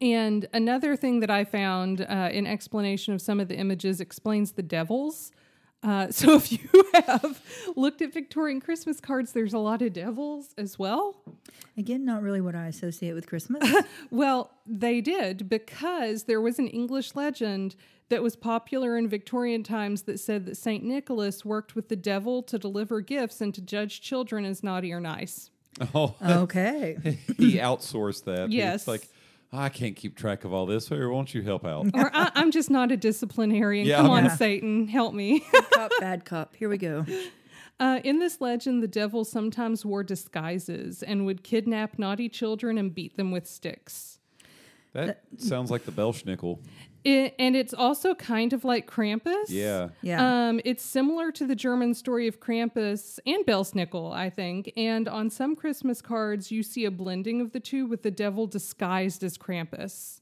And 0.00 0.48
another 0.52 0.96
thing 0.96 1.20
that 1.20 1.30
I 1.30 1.44
found 1.44 2.00
uh, 2.00 2.30
in 2.32 2.44
explanation 2.44 3.14
of 3.14 3.22
some 3.22 3.38
of 3.38 3.46
the 3.46 3.54
images 3.54 4.00
explains 4.00 4.50
the 4.50 4.64
devils. 4.64 5.30
Uh, 5.82 6.08
so 6.10 6.34
if 6.34 6.52
you 6.52 6.58
have 7.06 7.40
looked 7.76 8.02
at 8.02 8.12
Victorian 8.12 8.60
Christmas 8.60 9.00
cards, 9.00 9.32
there's 9.32 9.54
a 9.54 9.58
lot 9.58 9.82
of 9.82 9.92
devils 9.92 10.54
as 10.58 10.78
well. 10.78 11.22
Again, 11.76 12.04
not 12.04 12.22
really 12.22 12.40
what 12.40 12.54
I 12.54 12.66
associate 12.66 13.14
with 13.14 13.26
Christmas. 13.26 13.68
Well, 14.10 14.50
they 14.66 15.00
did 15.00 15.48
because 15.48 16.24
there 16.24 16.40
was 16.40 16.58
an 16.58 16.66
English 16.66 17.14
legend 17.14 17.76
that 18.08 18.22
was 18.22 18.34
popular 18.34 18.96
in 18.98 19.08
Victorian 19.08 19.62
times 19.62 20.02
that 20.02 20.18
said 20.18 20.46
that 20.46 20.56
St. 20.56 20.82
Nicholas 20.82 21.44
worked 21.44 21.76
with 21.76 21.88
the 21.88 21.96
devil 21.96 22.42
to 22.44 22.58
deliver 22.58 23.00
gifts 23.00 23.40
and 23.40 23.54
to 23.54 23.60
judge 23.60 24.00
children 24.00 24.44
as 24.44 24.62
naughty 24.62 24.92
or 24.92 25.00
nice. 25.00 25.50
Oh, 25.94 26.14
okay. 26.20 26.96
he 27.36 27.56
outsourced 27.56 28.24
that. 28.24 28.50
Yes. 28.50 28.82
It's 28.82 28.88
like, 28.88 29.08
I 29.52 29.68
can't 29.68 29.96
keep 29.96 30.16
track 30.16 30.44
of 30.44 30.52
all 30.52 30.64
this. 30.66 30.88
Here, 30.88 31.08
won't 31.08 31.34
you 31.34 31.42
help 31.42 31.64
out? 31.64 31.86
Or 31.92 32.10
I, 32.14 32.30
I'm 32.36 32.50
just 32.52 32.70
not 32.70 32.92
a 32.92 32.96
disciplinarian. 32.96 33.86
Yeah, 33.86 33.96
Come 33.96 34.06
I'm 34.06 34.10
on, 34.12 34.24
not. 34.24 34.38
Satan, 34.38 34.86
help 34.86 35.12
me. 35.12 35.40
cop, 35.72 35.90
bad 35.98 36.24
cop. 36.24 36.54
Here 36.54 36.68
we 36.68 36.78
go. 36.78 37.04
Uh, 37.80 37.98
in 38.04 38.20
this 38.20 38.40
legend, 38.40 38.82
the 38.82 38.88
devil 38.88 39.24
sometimes 39.24 39.84
wore 39.84 40.04
disguises 40.04 41.02
and 41.02 41.26
would 41.26 41.42
kidnap 41.42 41.98
naughty 41.98 42.28
children 42.28 42.78
and 42.78 42.94
beat 42.94 43.16
them 43.16 43.32
with 43.32 43.46
sticks. 43.46 44.18
That 44.92 45.22
sounds 45.38 45.70
like 45.70 45.84
the 45.84 45.92
Belschnickel. 45.92 46.58
It, 47.02 47.34
and 47.38 47.56
it's 47.56 47.72
also 47.72 48.14
kind 48.14 48.52
of 48.52 48.64
like 48.64 48.86
Krampus. 48.90 49.44
Yeah. 49.48 49.88
Yeah. 50.02 50.48
Um, 50.48 50.60
it's 50.64 50.84
similar 50.84 51.32
to 51.32 51.46
the 51.46 51.54
German 51.54 51.94
story 51.94 52.26
of 52.28 52.40
Krampus 52.40 53.18
and 53.26 53.44
Belsnickel, 53.46 54.12
I 54.12 54.28
think. 54.28 54.70
And 54.76 55.08
on 55.08 55.30
some 55.30 55.56
Christmas 55.56 56.02
cards, 56.02 56.50
you 56.50 56.62
see 56.62 56.84
a 56.84 56.90
blending 56.90 57.40
of 57.40 57.52
the 57.52 57.60
two 57.60 57.86
with 57.86 58.02
the 58.02 58.10
devil 58.10 58.46
disguised 58.46 59.24
as 59.24 59.38
Krampus. 59.38 60.20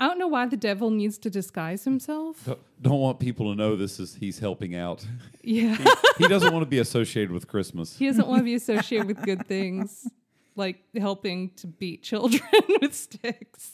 I 0.00 0.08
don't 0.08 0.18
know 0.18 0.26
why 0.28 0.46
the 0.46 0.56
devil 0.56 0.90
needs 0.90 1.18
to 1.18 1.30
disguise 1.30 1.84
himself. 1.84 2.44
Don't- 2.46 2.58
Don't 2.82 2.98
want 3.00 3.20
people 3.20 3.52
to 3.52 3.56
know 3.56 3.76
this 3.76 4.00
is 4.00 4.14
he's 4.16 4.38
helping 4.38 4.74
out. 4.74 5.04
Yeah. 5.46 5.76
he 6.16 6.26
doesn't 6.26 6.52
want 6.54 6.62
to 6.62 6.68
be 6.70 6.78
associated 6.78 7.30
with 7.30 7.46
Christmas. 7.48 7.98
he 7.98 8.06
doesn't 8.06 8.26
want 8.26 8.40
to 8.40 8.44
be 8.44 8.54
associated 8.54 9.06
with 9.06 9.20
good 9.22 9.46
things, 9.46 10.08
like 10.56 10.82
helping 10.96 11.50
to 11.56 11.66
beat 11.66 12.02
children 12.02 12.40
with 12.80 12.94
sticks. 12.94 13.72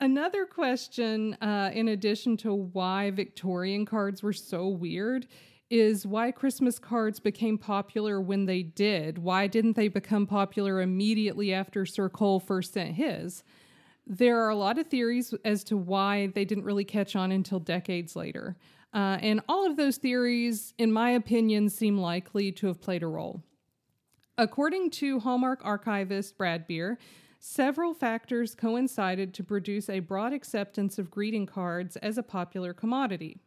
Another 0.00 0.44
question, 0.44 1.34
uh, 1.40 1.70
in 1.72 1.88
addition 1.88 2.36
to 2.38 2.52
why 2.52 3.10
Victorian 3.10 3.86
cards 3.86 4.22
were 4.22 4.32
so 4.32 4.68
weird, 4.68 5.26
is 5.70 6.06
why 6.06 6.30
Christmas 6.30 6.78
cards 6.78 7.18
became 7.18 7.58
popular 7.58 8.20
when 8.20 8.46
they 8.46 8.62
did. 8.62 9.18
Why 9.18 9.46
didn't 9.46 9.74
they 9.74 9.88
become 9.88 10.26
popular 10.26 10.80
immediately 10.80 11.52
after 11.52 11.86
Sir 11.86 12.08
Cole 12.08 12.38
first 12.38 12.74
sent 12.74 12.94
his? 12.94 13.42
There 14.06 14.38
are 14.40 14.50
a 14.50 14.56
lot 14.56 14.78
of 14.78 14.86
theories 14.86 15.34
as 15.44 15.64
to 15.64 15.76
why 15.76 16.28
they 16.28 16.44
didn't 16.44 16.64
really 16.64 16.84
catch 16.84 17.16
on 17.16 17.32
until 17.32 17.58
decades 17.58 18.14
later. 18.14 18.56
Uh, 18.94 19.18
and 19.20 19.40
all 19.48 19.66
of 19.66 19.76
those 19.76 19.96
theories, 19.96 20.72
in 20.78 20.92
my 20.92 21.10
opinion, 21.10 21.68
seem 21.68 21.98
likely 21.98 22.52
to 22.52 22.68
have 22.68 22.80
played 22.80 23.02
a 23.02 23.08
role. 23.08 23.42
According 24.38 24.90
to 24.90 25.18
Hallmark 25.18 25.62
archivist 25.64 26.38
Bradbeer, 26.38 26.98
several 27.38 27.94
factors 27.94 28.54
coincided 28.54 29.34
to 29.34 29.44
produce 29.44 29.88
a 29.88 30.00
broad 30.00 30.32
acceptance 30.32 30.98
of 30.98 31.10
greeting 31.10 31.46
cards 31.46 31.96
as 31.96 32.18
a 32.18 32.22
popular 32.22 32.72
commodity. 32.72 33.38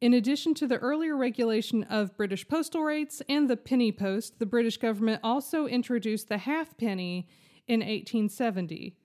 In 0.00 0.12
addition 0.12 0.52
to 0.54 0.66
the 0.66 0.76
earlier 0.76 1.16
regulation 1.16 1.84
of 1.84 2.16
British 2.16 2.46
postal 2.46 2.82
rates 2.82 3.22
and 3.28 3.48
the 3.48 3.56
penny 3.56 3.90
post, 3.90 4.38
the 4.38 4.46
British 4.46 4.76
government 4.76 5.20
also 5.24 5.66
introduced 5.66 6.28
the 6.28 6.38
halfpenny 6.38 7.26
in 7.66 7.80
1870. 7.80 8.96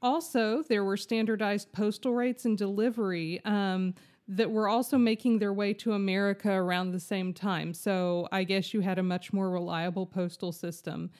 Also, 0.00 0.64
there 0.68 0.82
were 0.82 0.96
standardized 0.96 1.72
postal 1.72 2.12
rates 2.12 2.44
and 2.44 2.58
delivery 2.58 3.40
um, 3.44 3.94
that 4.26 4.50
were 4.50 4.68
also 4.68 4.98
making 4.98 5.38
their 5.38 5.52
way 5.52 5.72
to 5.74 5.92
America 5.92 6.50
around 6.50 6.90
the 6.90 7.00
same 7.00 7.32
time. 7.32 7.72
So 7.72 8.26
I 8.32 8.44
guess 8.44 8.74
you 8.74 8.80
had 8.80 8.98
a 8.98 9.02
much 9.02 9.32
more 9.32 9.50
reliable 9.50 10.06
postal 10.06 10.50
system. 10.50 11.10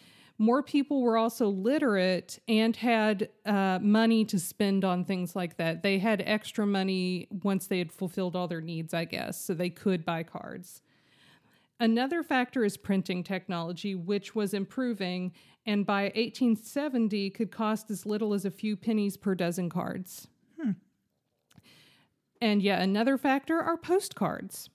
More 0.43 0.61
people 0.61 1.03
were 1.03 1.17
also 1.17 1.47
literate 1.47 2.41
and 2.49 2.75
had 2.75 3.29
uh, 3.47 3.79
money 3.81 4.25
to 4.25 4.41
spend 4.41 4.85
on 4.85 5.05
things 5.05 5.37
like 5.37 5.57
that. 5.59 5.85
They 5.85 6.01
had 6.01 6.21
extra 6.27 6.67
money 6.67 7.29
once 7.45 7.69
they 7.69 7.79
had 7.79 7.93
fulfilled 7.93 8.35
all 8.35 8.49
their 8.49 8.61
needs, 8.61 8.93
I 8.93 9.05
guess, 9.05 9.41
so 9.41 9.55
they 9.55 9.71
could 9.71 10.05
buy 10.05 10.25
cards. 10.25 10.83
Another 11.79 12.25
factor 12.25 12.65
is 12.65 12.77
printing 12.77 13.23
technology, 13.23 13.95
which 13.95 14.35
was 14.35 14.53
improving, 14.53 15.31
and 15.65 15.87
by 15.87 16.07
1870 16.17 17.31
could 17.31 17.53
cost 17.53 17.89
as 17.89 18.05
little 18.05 18.35
as 18.35 18.45
a 18.45 18.51
few 18.51 18.77
pennies 18.77 19.17
per 19.17 19.37
dozen 19.37 19.71
cards. 19.71 20.27
And 22.41 22.61
yet 22.61 22.83
another 22.83 23.17
factor 23.17 23.61
are 23.61 23.77
postcards. 23.77 24.71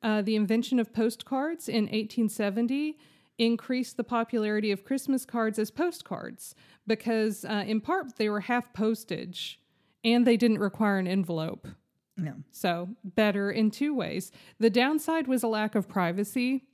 Uh, 0.00 0.22
the 0.22 0.36
invention 0.36 0.78
of 0.78 0.92
postcards 0.92 1.68
in 1.68 1.86
1870 1.86 2.96
increased 3.38 3.96
the 3.96 4.04
popularity 4.04 4.70
of 4.70 4.84
Christmas 4.84 5.24
cards 5.24 5.58
as 5.58 5.70
postcards 5.70 6.54
because, 6.86 7.44
uh, 7.44 7.64
in 7.66 7.80
part, 7.80 8.16
they 8.16 8.28
were 8.28 8.40
half 8.40 8.72
postage 8.72 9.60
and 10.04 10.26
they 10.26 10.36
didn't 10.36 10.58
require 10.58 10.98
an 10.98 11.06
envelope. 11.06 11.68
No. 12.16 12.34
So, 12.50 12.88
better 13.04 13.50
in 13.50 13.70
two 13.70 13.94
ways. 13.94 14.32
The 14.58 14.70
downside 14.70 15.28
was 15.28 15.42
a 15.42 15.48
lack 15.48 15.74
of 15.76 15.88
privacy, 15.88 16.64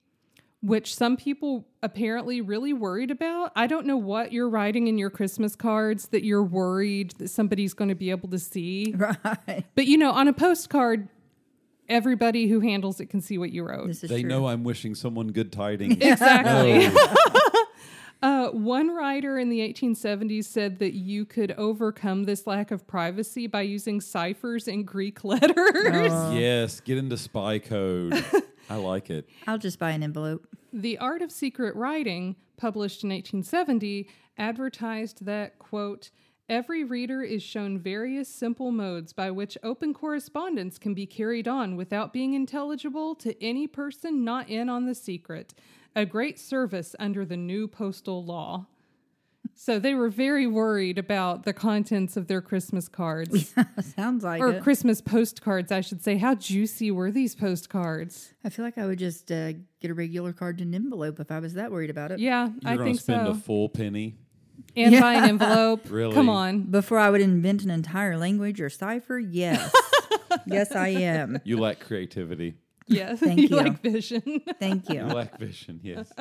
which 0.62 0.94
some 0.94 1.18
people 1.18 1.66
apparently 1.82 2.40
really 2.40 2.72
worried 2.72 3.10
about. 3.10 3.52
I 3.54 3.66
don't 3.66 3.86
know 3.86 3.98
what 3.98 4.32
you're 4.32 4.48
writing 4.48 4.86
in 4.86 4.96
your 4.96 5.10
Christmas 5.10 5.54
cards 5.54 6.08
that 6.08 6.24
you're 6.24 6.42
worried 6.42 7.12
that 7.18 7.28
somebody's 7.28 7.74
going 7.74 7.90
to 7.90 7.94
be 7.94 8.10
able 8.10 8.30
to 8.30 8.38
see. 8.38 8.94
Right. 9.04 9.66
But 9.74 9.86
you 9.86 9.98
know, 9.98 10.12
on 10.12 10.28
a 10.28 10.32
postcard, 10.32 11.08
everybody 11.88 12.48
who 12.48 12.60
handles 12.60 13.00
it 13.00 13.06
can 13.06 13.20
see 13.20 13.38
what 13.38 13.50
you 13.50 13.64
wrote. 13.66 13.86
This 13.88 14.04
is 14.04 14.10
They 14.10 14.20
true. 14.22 14.28
know 14.30 14.46
I'm 14.48 14.64
wishing 14.64 14.94
someone 14.94 15.28
good 15.28 15.52
tidings. 15.52 15.96
Exactly. 16.00 16.88
Oh, 16.96 17.50
Uh, 18.22 18.48
one 18.52 18.88
writer 18.88 19.38
in 19.38 19.50
the 19.50 19.58
1870s 19.60 20.44
said 20.46 20.78
that 20.78 20.94
you 20.94 21.26
could 21.26 21.50
overcome 21.58 22.24
this 22.24 22.46
lack 22.46 22.70
of 22.70 22.86
privacy 22.86 23.46
by 23.46 23.60
using 23.60 24.00
ciphers 24.00 24.66
in 24.66 24.82
Greek 24.84 25.22
letters. 25.24 26.10
yes, 26.32 26.80
get 26.80 26.96
into 26.96 27.18
spy 27.18 27.58
code. 27.58 28.24
I 28.70 28.76
like 28.76 29.10
it. 29.10 29.28
I'll 29.46 29.58
just 29.58 29.78
buy 29.78 29.90
an 29.90 30.02
envelope. 30.02 30.46
The 30.72 30.96
Art 30.96 31.20
of 31.20 31.30
Secret 31.30 31.76
Writing, 31.76 32.36
published 32.56 33.04
in 33.04 33.10
1870, 33.10 34.08
advertised 34.38 35.26
that, 35.26 35.58
quote, 35.58 36.10
Every 36.48 36.84
reader 36.84 37.22
is 37.22 37.42
shown 37.42 37.78
various 37.78 38.28
simple 38.28 38.70
modes 38.70 39.14
by 39.14 39.30
which 39.30 39.56
open 39.62 39.94
correspondence 39.94 40.78
can 40.78 40.92
be 40.92 41.06
carried 41.06 41.48
on 41.48 41.74
without 41.74 42.12
being 42.12 42.34
intelligible 42.34 43.14
to 43.16 43.42
any 43.42 43.66
person 43.66 44.24
not 44.24 44.50
in 44.50 44.68
on 44.68 44.84
the 44.84 44.94
secret. 44.94 45.54
A 45.96 46.04
great 46.04 46.38
service 46.38 46.94
under 46.98 47.24
the 47.24 47.38
new 47.38 47.66
postal 47.66 48.22
law. 48.22 48.66
So 49.54 49.78
they 49.78 49.94
were 49.94 50.10
very 50.10 50.46
worried 50.46 50.98
about 50.98 51.44
the 51.44 51.52
contents 51.52 52.16
of 52.16 52.26
their 52.26 52.42
Christmas 52.42 52.88
cards. 52.88 53.54
Sounds 53.96 54.24
like 54.24 54.40
or 54.42 54.50
it. 54.50 54.62
Christmas 54.62 55.00
postcards, 55.00 55.70
I 55.70 55.80
should 55.80 56.02
say. 56.02 56.16
How 56.18 56.34
juicy 56.34 56.90
were 56.90 57.10
these 57.10 57.34
postcards? 57.34 58.34
I 58.44 58.50
feel 58.50 58.64
like 58.64 58.76
I 58.76 58.84
would 58.84 58.98
just 58.98 59.30
uh, 59.30 59.52
get 59.80 59.90
a 59.90 59.94
regular 59.94 60.32
card 60.32 60.60
in 60.60 60.68
an 60.68 60.74
envelope 60.74 61.20
if 61.20 61.30
I 61.30 61.38
was 61.38 61.54
that 61.54 61.70
worried 61.70 61.90
about 61.90 62.10
it. 62.10 62.18
Yeah, 62.18 62.48
You're 62.60 62.72
I 62.72 62.76
going 62.76 62.86
think 62.88 62.98
to 62.98 63.02
spend 63.02 63.26
so. 63.26 63.32
a 63.32 63.34
full 63.34 63.68
penny. 63.68 64.16
And 64.76 65.00
buy 65.00 65.14
an 65.14 65.24
envelope. 65.28 65.86
Really? 65.90 66.14
Come 66.14 66.28
on. 66.28 66.62
Before 66.62 66.98
I 66.98 67.10
would 67.10 67.20
invent 67.20 67.62
an 67.62 67.70
entire 67.70 68.16
language 68.18 68.60
or 68.60 68.68
cipher, 68.68 69.18
yes. 69.18 69.72
yes, 70.46 70.72
I 70.72 70.88
am. 70.88 71.38
You 71.44 71.58
lack 71.58 71.80
creativity. 71.80 72.56
Yes. 72.86 73.20
Thank 73.20 73.38
you 73.42 73.48
you. 73.48 73.56
like 73.56 73.80
vision. 73.80 74.42
Thank 74.58 74.88
You 74.88 74.96
you. 74.96 75.02
lack 75.04 75.38
vision. 75.38 75.80
Yes. 75.82 76.12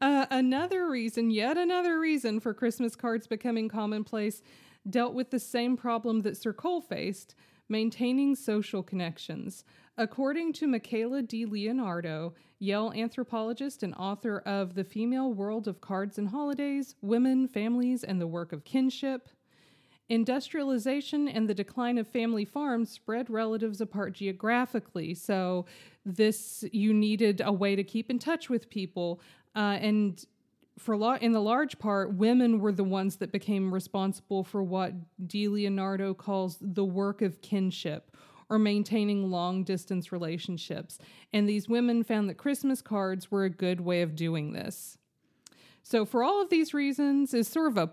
Uh, 0.00 0.26
another 0.30 0.88
reason, 0.88 1.30
yet 1.30 1.56
another 1.56 1.98
reason 1.98 2.40
for 2.40 2.54
Christmas 2.54 2.96
cards 2.96 3.26
becoming 3.26 3.68
commonplace 3.68 4.42
dealt 4.88 5.14
with 5.14 5.30
the 5.30 5.38
same 5.38 5.76
problem 5.76 6.20
that 6.20 6.36
Sir 6.36 6.52
Cole 6.52 6.80
faced 6.80 7.34
maintaining 7.68 8.34
social 8.34 8.82
connections. 8.82 9.64
According 9.96 10.54
to 10.54 10.66
Micaela 10.66 11.22
di 11.22 11.44
Leonardo, 11.44 12.34
Yale 12.60 12.92
anthropologist 12.94 13.82
and 13.82 13.94
author 13.94 14.40
of 14.40 14.74
The 14.74 14.84
Female 14.84 15.32
World 15.32 15.66
of 15.66 15.80
Cards 15.80 16.18
and 16.18 16.28
Holidays, 16.28 16.94
Women, 17.00 17.48
Families, 17.48 18.04
and 18.04 18.20
the 18.20 18.26
Work 18.26 18.52
of 18.52 18.64
Kinship, 18.64 19.30
Industrialization 20.10 21.28
and 21.28 21.48
the 21.48 21.54
decline 21.54 21.96
of 21.96 22.06
family 22.06 22.44
farms 22.44 22.90
spread 22.90 23.30
relatives 23.30 23.80
apart 23.80 24.12
geographically. 24.12 25.14
So, 25.14 25.66
this 26.04 26.64
you 26.72 26.92
needed 26.92 27.40
a 27.44 27.52
way 27.52 27.76
to 27.76 27.84
keep 27.84 28.10
in 28.10 28.18
touch 28.18 28.50
with 28.50 28.68
people, 28.70 29.20
uh, 29.54 29.78
and 29.80 30.24
for 30.78 30.96
la- 30.96 31.14
in 31.20 31.30
the 31.30 31.40
large 31.40 31.78
part, 31.78 32.14
women 32.14 32.58
were 32.58 32.72
the 32.72 32.82
ones 32.82 33.16
that 33.16 33.30
became 33.30 33.72
responsible 33.72 34.42
for 34.42 34.64
what 34.64 34.94
di 35.28 35.46
Leonardo 35.46 36.12
calls 36.12 36.58
the 36.60 36.84
work 36.84 37.22
of 37.22 37.40
kinship 37.40 38.16
or 38.50 38.58
maintaining 38.58 39.30
long 39.30 39.64
distance 39.64 40.12
relationships. 40.12 40.98
And 41.32 41.48
these 41.48 41.68
women 41.68 42.02
found 42.02 42.28
that 42.28 42.36
Christmas 42.36 42.82
cards 42.82 43.30
were 43.30 43.44
a 43.44 43.50
good 43.50 43.80
way 43.80 44.02
of 44.02 44.16
doing 44.16 44.52
this. 44.52 44.98
So, 45.82 46.04
for 46.04 46.22
all 46.22 46.42
of 46.42 46.50
these 46.50 46.74
reasons, 46.74 47.32
is 47.32 47.48
sort 47.48 47.68
of 47.68 47.78
a 47.78 47.90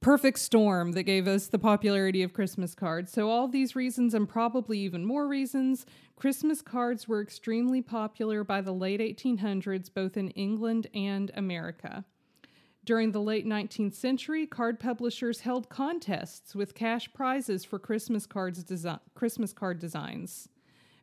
perfect 0.00 0.38
storm 0.38 0.92
that 0.92 1.04
gave 1.04 1.26
us 1.26 1.46
the 1.46 1.58
popularity 1.58 2.22
of 2.22 2.34
Christmas 2.34 2.74
cards. 2.74 3.10
So, 3.10 3.30
all 3.30 3.48
these 3.48 3.74
reasons, 3.74 4.12
and 4.12 4.28
probably 4.28 4.78
even 4.80 5.04
more 5.04 5.26
reasons, 5.26 5.86
Christmas 6.16 6.60
cards 6.60 7.08
were 7.08 7.22
extremely 7.22 7.80
popular 7.80 8.44
by 8.44 8.60
the 8.60 8.74
late 8.74 9.00
1800s, 9.00 9.88
both 9.92 10.16
in 10.16 10.28
England 10.30 10.88
and 10.92 11.30
America. 11.34 12.04
During 12.84 13.12
the 13.12 13.20
late 13.20 13.46
19th 13.46 13.94
century, 13.94 14.46
card 14.46 14.78
publishers 14.78 15.40
held 15.40 15.70
contests 15.70 16.54
with 16.54 16.74
cash 16.74 17.12
prizes 17.14 17.64
for 17.64 17.78
Christmas 17.78 18.26
cards 18.26 18.62
desi- 18.62 19.00
Christmas 19.14 19.54
card 19.54 19.78
designs. 19.78 20.48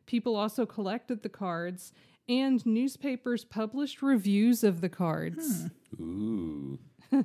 People 0.06 0.36
also 0.36 0.64
collected 0.64 1.22
the 1.22 1.28
cards, 1.28 1.92
and 2.28 2.64
newspapers 2.64 3.44
published 3.44 4.00
reviews 4.00 4.62
of 4.62 4.80
the 4.80 4.88
cards. 4.88 5.66
Hmm. 5.96 6.02
Ooh. 6.02 6.78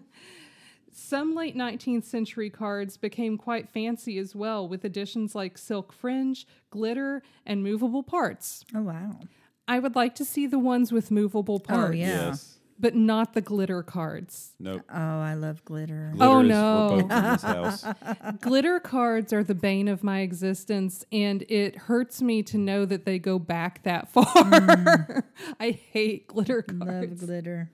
Some 0.91 1.35
late 1.35 1.55
19th 1.55 2.05
century 2.05 2.49
cards 2.49 2.97
became 2.97 3.37
quite 3.37 3.69
fancy 3.69 4.17
as 4.17 4.35
well, 4.35 4.67
with 4.67 4.83
additions 4.83 5.35
like 5.35 5.59
silk 5.59 5.93
fringe, 5.93 6.47
glitter, 6.71 7.21
and 7.45 7.61
movable 7.63 8.01
parts. 8.01 8.65
Oh 8.73 8.81
wow. 8.81 9.19
I 9.67 9.77
would 9.77 9.95
like 9.95 10.15
to 10.15 10.25
see 10.25 10.47
the 10.47 10.57
ones 10.57 10.91
with 10.91 11.11
movable 11.11 11.55
oh, 11.55 11.59
parts, 11.59 11.91
Oh, 11.91 11.93
Yeah. 11.93 12.29
Yes. 12.29 12.56
But 12.79 12.95
not 12.95 13.33
the 13.33 13.41
glitter 13.41 13.81
cards. 13.83 14.53
Nope. 14.59 14.83
Oh, 14.89 14.95
I 14.95 15.33
love 15.33 15.63
glitter. 15.65 16.11
Glitter 16.15 16.31
Oh, 16.31 16.39
is 16.41 16.47
no. 16.49 16.97
in 16.99 17.07
this 17.07 17.41
house. 17.43 17.85
glitter 18.41 18.79
cards 18.79 19.33
are 19.33 19.43
the 19.43 19.55
bane 19.55 19.87
of 19.87 20.03
my 20.03 20.19
existence, 20.19 21.03
and 21.11 21.43
it 21.49 21.75
hurts 21.75 22.21
me 22.21 22.43
to 22.43 22.57
know 22.57 22.85
that 22.85 23.05
they 23.05 23.17
go 23.19 23.39
back 23.39 23.83
that 23.83 24.09
far. 24.13 24.25
Hmm. 24.25 25.19
I 25.59 25.71
hate 25.71 26.27
glitter 26.27 26.61
cards. 26.61 27.21
Love 27.21 27.27
glitter. 27.27 27.71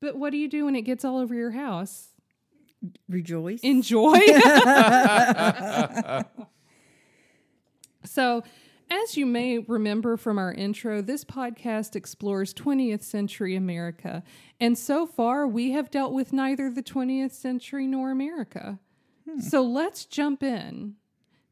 but 0.00 0.16
what 0.16 0.30
do 0.30 0.38
you 0.38 0.48
do 0.48 0.64
when 0.64 0.74
it 0.76 0.82
gets 0.82 1.04
all 1.04 1.18
over 1.18 1.34
your 1.34 1.50
house? 1.50 2.08
Rejoice. 3.08 3.60
enjoy. 3.62 4.18
so, 8.04 8.42
as 8.90 9.16
you 9.16 9.26
may 9.26 9.58
remember 9.58 10.16
from 10.16 10.38
our 10.38 10.52
intro, 10.52 11.00
this 11.00 11.24
podcast 11.24 11.96
explores 11.96 12.54
20th 12.54 13.02
century 13.02 13.54
America. 13.56 14.22
And 14.60 14.76
so 14.76 15.06
far, 15.06 15.46
we 15.46 15.72
have 15.72 15.90
dealt 15.90 16.12
with 16.12 16.32
neither 16.32 16.70
the 16.70 16.82
20th 16.82 17.32
century 17.32 17.86
nor 17.86 18.10
America. 18.10 18.78
Hmm. 19.28 19.40
So, 19.40 19.62
let's 19.62 20.04
jump 20.04 20.42
in 20.42 20.94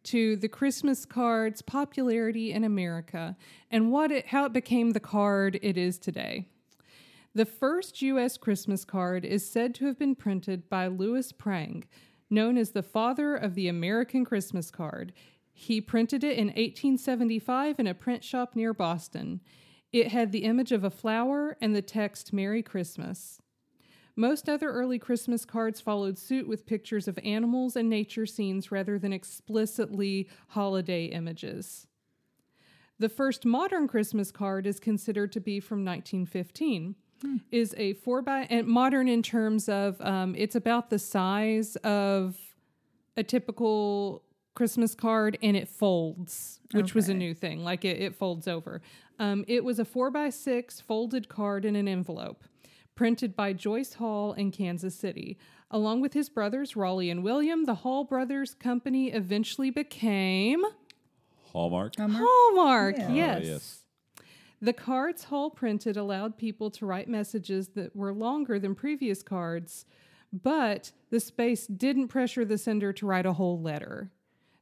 to 0.05 0.37
the 0.37 0.49
Christmas 0.49 1.05
card's 1.05 1.63
popularity 1.63 2.53
in 2.53 2.63
America 2.63 3.37
and 3.71 3.91
what 3.91 4.13
it, 4.13 4.27
how 4.27 4.45
it 4.45 4.53
became 4.53 4.91
the 4.91 5.01
card 5.01 5.59
it 5.63 5.77
is 5.77 5.99
today. 5.99 6.47
The 7.35 7.45
first 7.45 8.01
U.S. 8.03 8.39
Christmas 8.39 8.85
card 8.85 9.25
is 9.25 9.47
said 9.47 9.75
to 9.75 9.87
have 9.87 9.99
been 9.99 10.15
printed 10.15 10.71
by 10.71 10.87
Louis 10.87 11.33
Prang, 11.33 11.85
known 12.31 12.57
as 12.57 12.71
the 12.71 12.83
father 12.83 13.35
of 13.35 13.55
the 13.55 13.69
American 13.69 14.25
Christmas 14.25 14.71
card. 14.71 15.13
He 15.59 15.81
printed 15.81 16.23
it 16.23 16.37
in 16.37 16.49
1875 16.49 17.81
in 17.81 17.87
a 17.87 17.95
print 17.95 18.23
shop 18.23 18.55
near 18.55 18.75
Boston. 18.75 19.41
It 19.91 20.09
had 20.09 20.31
the 20.31 20.45
image 20.45 20.71
of 20.71 20.85
a 20.85 20.91
flower 20.91 21.57
and 21.63 21.75
the 21.75 21.81
text 21.81 22.31
Merry 22.31 22.63
Christmas. 22.63 23.41
Most 24.15 24.51
other 24.51 24.71
early 24.71 24.99
Christmas 24.99 25.47
cards 25.47 25.81
followed 25.81 26.19
suit 26.19 26.47
with 26.47 26.67
pictures 26.67 27.09
of 27.09 27.19
animals 27.25 27.75
and 27.75 27.89
nature 27.89 28.27
scenes 28.27 28.71
rather 28.71 28.99
than 28.99 29.15
explicitly 29.15 30.29
holiday 30.49 31.07
images. 31.07 31.87
The 32.99 33.09
first 33.09 33.47
modern 33.47 33.89
Christmas 33.89 34.31
card 34.31 34.67
is 34.67 34.79
considered 34.79 35.33
to 35.33 35.41
be 35.41 35.59
from 35.59 35.87
1915. 35.87 36.97
Is 37.51 37.75
a 37.79 37.95
four 37.95 38.21
by 38.21 38.47
and 38.51 38.67
modern 38.67 39.09
in 39.09 39.23
terms 39.23 39.71
of 39.71 39.99
um, 40.03 40.35
it's 40.37 40.55
about 40.55 40.91
the 40.91 40.99
size 40.99 41.77
of 41.77 42.37
a 43.17 43.23
typical 43.23 44.23
Christmas 44.57 44.95
card 44.95 45.39
and 45.43 45.57
it 45.57 45.69
folds, 45.69 46.59
which 46.73 46.95
was 46.95 47.09
a 47.09 47.15
new 47.15 47.35
thing. 47.35 47.63
Like 47.63 47.85
it, 47.85 48.01
it 48.01 48.17
folds 48.17 48.49
over. 48.49 48.81
Um, 49.21 49.45
it 49.47 49.63
was 49.63 49.79
a 49.79 49.85
four 49.85 50.11
by 50.11 50.31
six 50.31 50.81
folded 50.81 51.29
card 51.29 51.65
in 51.65 51.77
an 51.77 51.87
envelope, 51.87 52.43
printed 52.97 53.37
by 53.37 53.53
Joyce 53.53 53.95
Hall 53.95 54.33
in 54.33 54.51
Kansas 54.51 54.97
City. 54.97 55.39
Along 55.71 56.01
with 56.01 56.15
his 56.15 56.29
brothers, 56.29 56.73
Rollie 56.73 57.11
and 57.11 57.23
William, 57.23 57.65
the 57.67 57.75
Hall 57.77 58.05
Brothers 58.05 58.55
Company 58.55 59.13
eventually 59.13 59.71
became 59.71 60.65
Hallmark. 61.53 61.95
Hallmark. 61.99 62.97
Yeah. 62.99 63.13
Yes. 63.13 63.37
Ah, 63.39 63.47
yes. 63.47 63.81
The 64.63 64.73
cards 64.73 65.25
Hall 65.25 65.51
printed 65.51 65.97
allowed 65.99 66.39
people 66.39 66.71
to 66.73 66.87
write 66.87 67.09
messages 67.09 67.69
that 67.75 67.95
were 67.95 68.13
longer 68.15 68.59
than 68.59 68.75
previous 68.75 69.23
cards, 69.23 69.85
but 70.33 70.93
the 71.11 71.21
space 71.21 71.67
didn't 71.67 72.09
pressure 72.09 72.45
the 72.45 72.57
sender 72.57 72.93
to 72.95 73.07
write 73.07 73.27
a 73.27 73.35
whole 73.35 73.61
letter. 73.61 74.11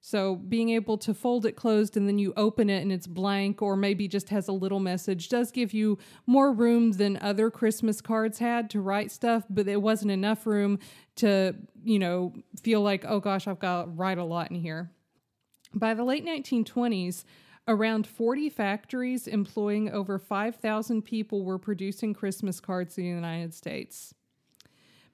So 0.07 0.37
being 0.37 0.69
able 0.69 0.99
to 0.99 1.15
fold 1.15 1.47
it 1.47 1.57
closed 1.57 1.97
and 1.97 2.07
then 2.07 2.19
you 2.19 2.35
open 2.37 2.69
it 2.69 2.83
and 2.83 2.93
it's 2.93 3.07
blank 3.07 3.63
or 3.63 3.75
maybe 3.75 4.07
just 4.07 4.29
has 4.29 4.49
a 4.49 4.53
little 4.53 4.79
message 4.79 5.31
does 5.31 5.51
give 5.51 5.73
you 5.73 5.97
more 6.27 6.53
room 6.53 6.93
than 6.93 7.17
other 7.23 7.51
Christmas 7.51 8.03
cards 8.03 8.39
had 8.39 8.69
to 8.69 8.83
write 8.83 9.11
stuff, 9.11 9.45
but 9.49 9.67
it 9.67 9.81
wasn't 9.81 10.11
enough 10.11 10.47
room 10.47 10.79
to, 11.17 11.55
you 11.83 11.99
know, 11.99 12.35
feel 12.63 12.83
like, 12.83 13.07
oh 13.09 13.19
gosh, 13.19 13.49
I've 13.49 13.59
got 13.59 13.85
to 13.85 13.89
write 13.93 14.19
a 14.19 14.25
lot 14.25 14.51
in 14.51 14.59
here. 14.59 14.91
By 15.73 15.95
the 15.95 16.05
late 16.05 16.27
1920s, 16.27 17.25
around 17.67 18.07
40 18.07 18.51
factories 18.51 19.27
employing 19.27 19.91
over 19.91 20.19
5,000 20.19 21.01
people 21.01 21.47
were 21.47 21.59
producing 21.59 22.13
Christmas 22.13 22.61
cards 22.61 22.99
in 22.99 23.05
the 23.05 23.09
United 23.09 23.55
States. 23.55 24.13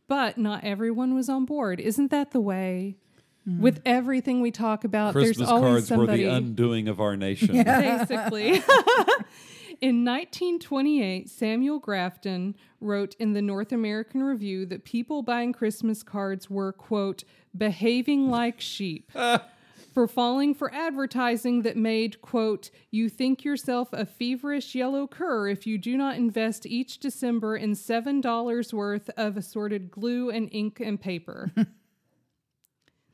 But 0.09 0.37
not 0.37 0.65
everyone 0.65 1.15
was 1.15 1.29
on 1.29 1.45
board. 1.45 1.79
Isn't 1.79 2.11
that 2.11 2.33
the 2.33 2.41
way? 2.41 2.97
Hmm. 3.45 3.61
With 3.61 3.81
everything 3.87 4.41
we 4.41 4.51
talk 4.51 4.85
about, 4.85 5.13
Christmas 5.13 5.39
there's 5.39 5.49
always 5.49 5.73
cards 5.73 5.89
somebody. 5.89 6.25
were 6.25 6.31
the 6.31 6.37
undoing 6.37 6.89
of 6.89 7.01
our 7.01 7.17
nation. 7.17 7.63
basically. 7.65 8.51
in 9.81 10.05
1928, 10.05 11.29
Samuel 11.29 11.79
Grafton 11.79 12.55
wrote 12.81 13.15
in 13.19 13.33
the 13.33 13.43
North 13.43 13.73
American 13.73 14.23
Review 14.23 14.67
that 14.67 14.85
people 14.85 15.23
buying 15.23 15.53
Christmas 15.53 16.03
cards 16.03 16.51
were, 16.51 16.73
quote, 16.73 17.25
behaving 17.57 18.29
like 18.29 18.61
sheep. 18.61 19.11
Ah. 19.23 19.47
For 19.93 20.07
falling 20.07 20.55
for 20.55 20.73
advertising 20.73 21.63
that 21.63 21.77
made, 21.77 22.21
quote, 22.21 22.71
you 22.93 23.09
think 23.09 23.45
yourself 23.45 23.89
a 23.93 24.07
feverish 24.07 24.77
yellow 24.77 25.09
cur 25.09 25.49
if 25.49 25.67
you 25.67 25.79
do 25.79 25.97
not 25.97 26.15
invest 26.15 26.65
each 26.65 27.01
December 27.01 27.57
in 27.57 27.73
$7 27.73 28.73
worth 28.73 29.11
of 29.17 29.37
assorted 29.37 29.91
glue 29.91 30.31
and 30.31 30.49
ink 30.53 30.79
and 30.79 31.01
paper. 31.01 31.51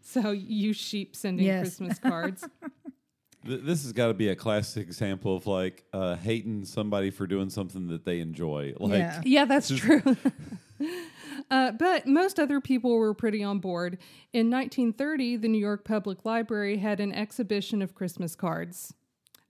So, 0.07 0.31
you 0.31 0.73
sheep 0.73 1.17
sending 1.17 1.47
Yes. 1.47 1.63
Christmas 1.63 1.99
cards. 1.99 2.47
Th- 3.47 3.61
This 3.63 3.83
has 3.85 3.93
got 3.93 4.09
to 4.09 4.15
be 4.15 4.29
a 4.29 4.37
classic 4.37 4.87
example 4.87 5.37
of 5.37 5.47
like 5.47 5.85
uh, 5.93 6.17
hating 6.17 6.65
somebody 6.65 7.11
for 7.11 7.27
doing 7.27 7.51
something 7.51 7.89
that 7.89 8.05
they 8.05 8.21
enjoy. 8.21 8.75
Like, 8.79 8.99
Yeah. 8.99 9.23
Yeah, 9.25 9.45
that's 9.45 9.69
true. 9.69 10.03
uh, 11.51 11.73
but 11.73 12.07
most 12.07 12.39
other 12.41 12.61
people 12.61 12.97
were 12.97 13.15
pretty 13.15 13.43
on 13.43 13.59
board. 13.59 13.99
In 14.33 14.51
1930, 14.51 15.37
the 15.37 15.49
New 15.49 15.59
York 15.59 15.85
Public 15.85 16.25
Library 16.25 16.79
had 16.79 17.01
an 17.01 17.13
exhibition 17.13 17.83
of 17.83 17.95
Christmas 17.95 18.35
cards. 18.35 18.95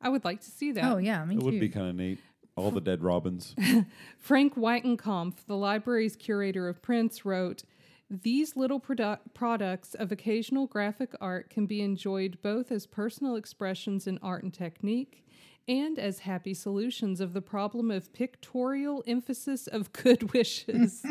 I 0.00 0.08
would 0.10 0.24
like 0.24 0.40
to 0.42 0.50
see 0.50 0.72
that. 0.72 0.84
Oh 0.84 0.98
yeah, 0.98 1.24
me 1.24 1.36
it 1.36 1.40
too. 1.40 1.46
would 1.46 1.60
be 1.60 1.68
kind 1.68 1.88
of 1.88 1.96
neat. 1.96 2.18
All 2.54 2.70
the 2.70 2.80
dead 2.80 3.02
robins. 3.02 3.54
Frank 4.18 4.54
Weitenkampf, 4.56 5.44
the 5.46 5.56
library's 5.56 6.16
curator 6.16 6.68
of 6.68 6.80
prints, 6.80 7.24
wrote 7.24 7.64
These 8.08 8.56
little 8.56 8.80
produ- 8.80 9.18
products 9.34 9.94
of 9.94 10.12
occasional 10.12 10.66
graphic 10.66 11.12
art 11.20 11.50
can 11.50 11.66
be 11.66 11.80
enjoyed 11.80 12.38
both 12.40 12.70
as 12.70 12.86
personal 12.86 13.34
expressions 13.34 14.06
in 14.06 14.18
art 14.22 14.44
and 14.44 14.54
technique 14.54 15.24
and 15.66 15.98
as 15.98 16.20
happy 16.20 16.54
solutions 16.54 17.20
of 17.20 17.32
the 17.32 17.42
problem 17.42 17.90
of 17.90 18.12
pictorial 18.12 19.02
emphasis 19.08 19.66
of 19.66 19.92
good 19.92 20.32
wishes. 20.32 21.04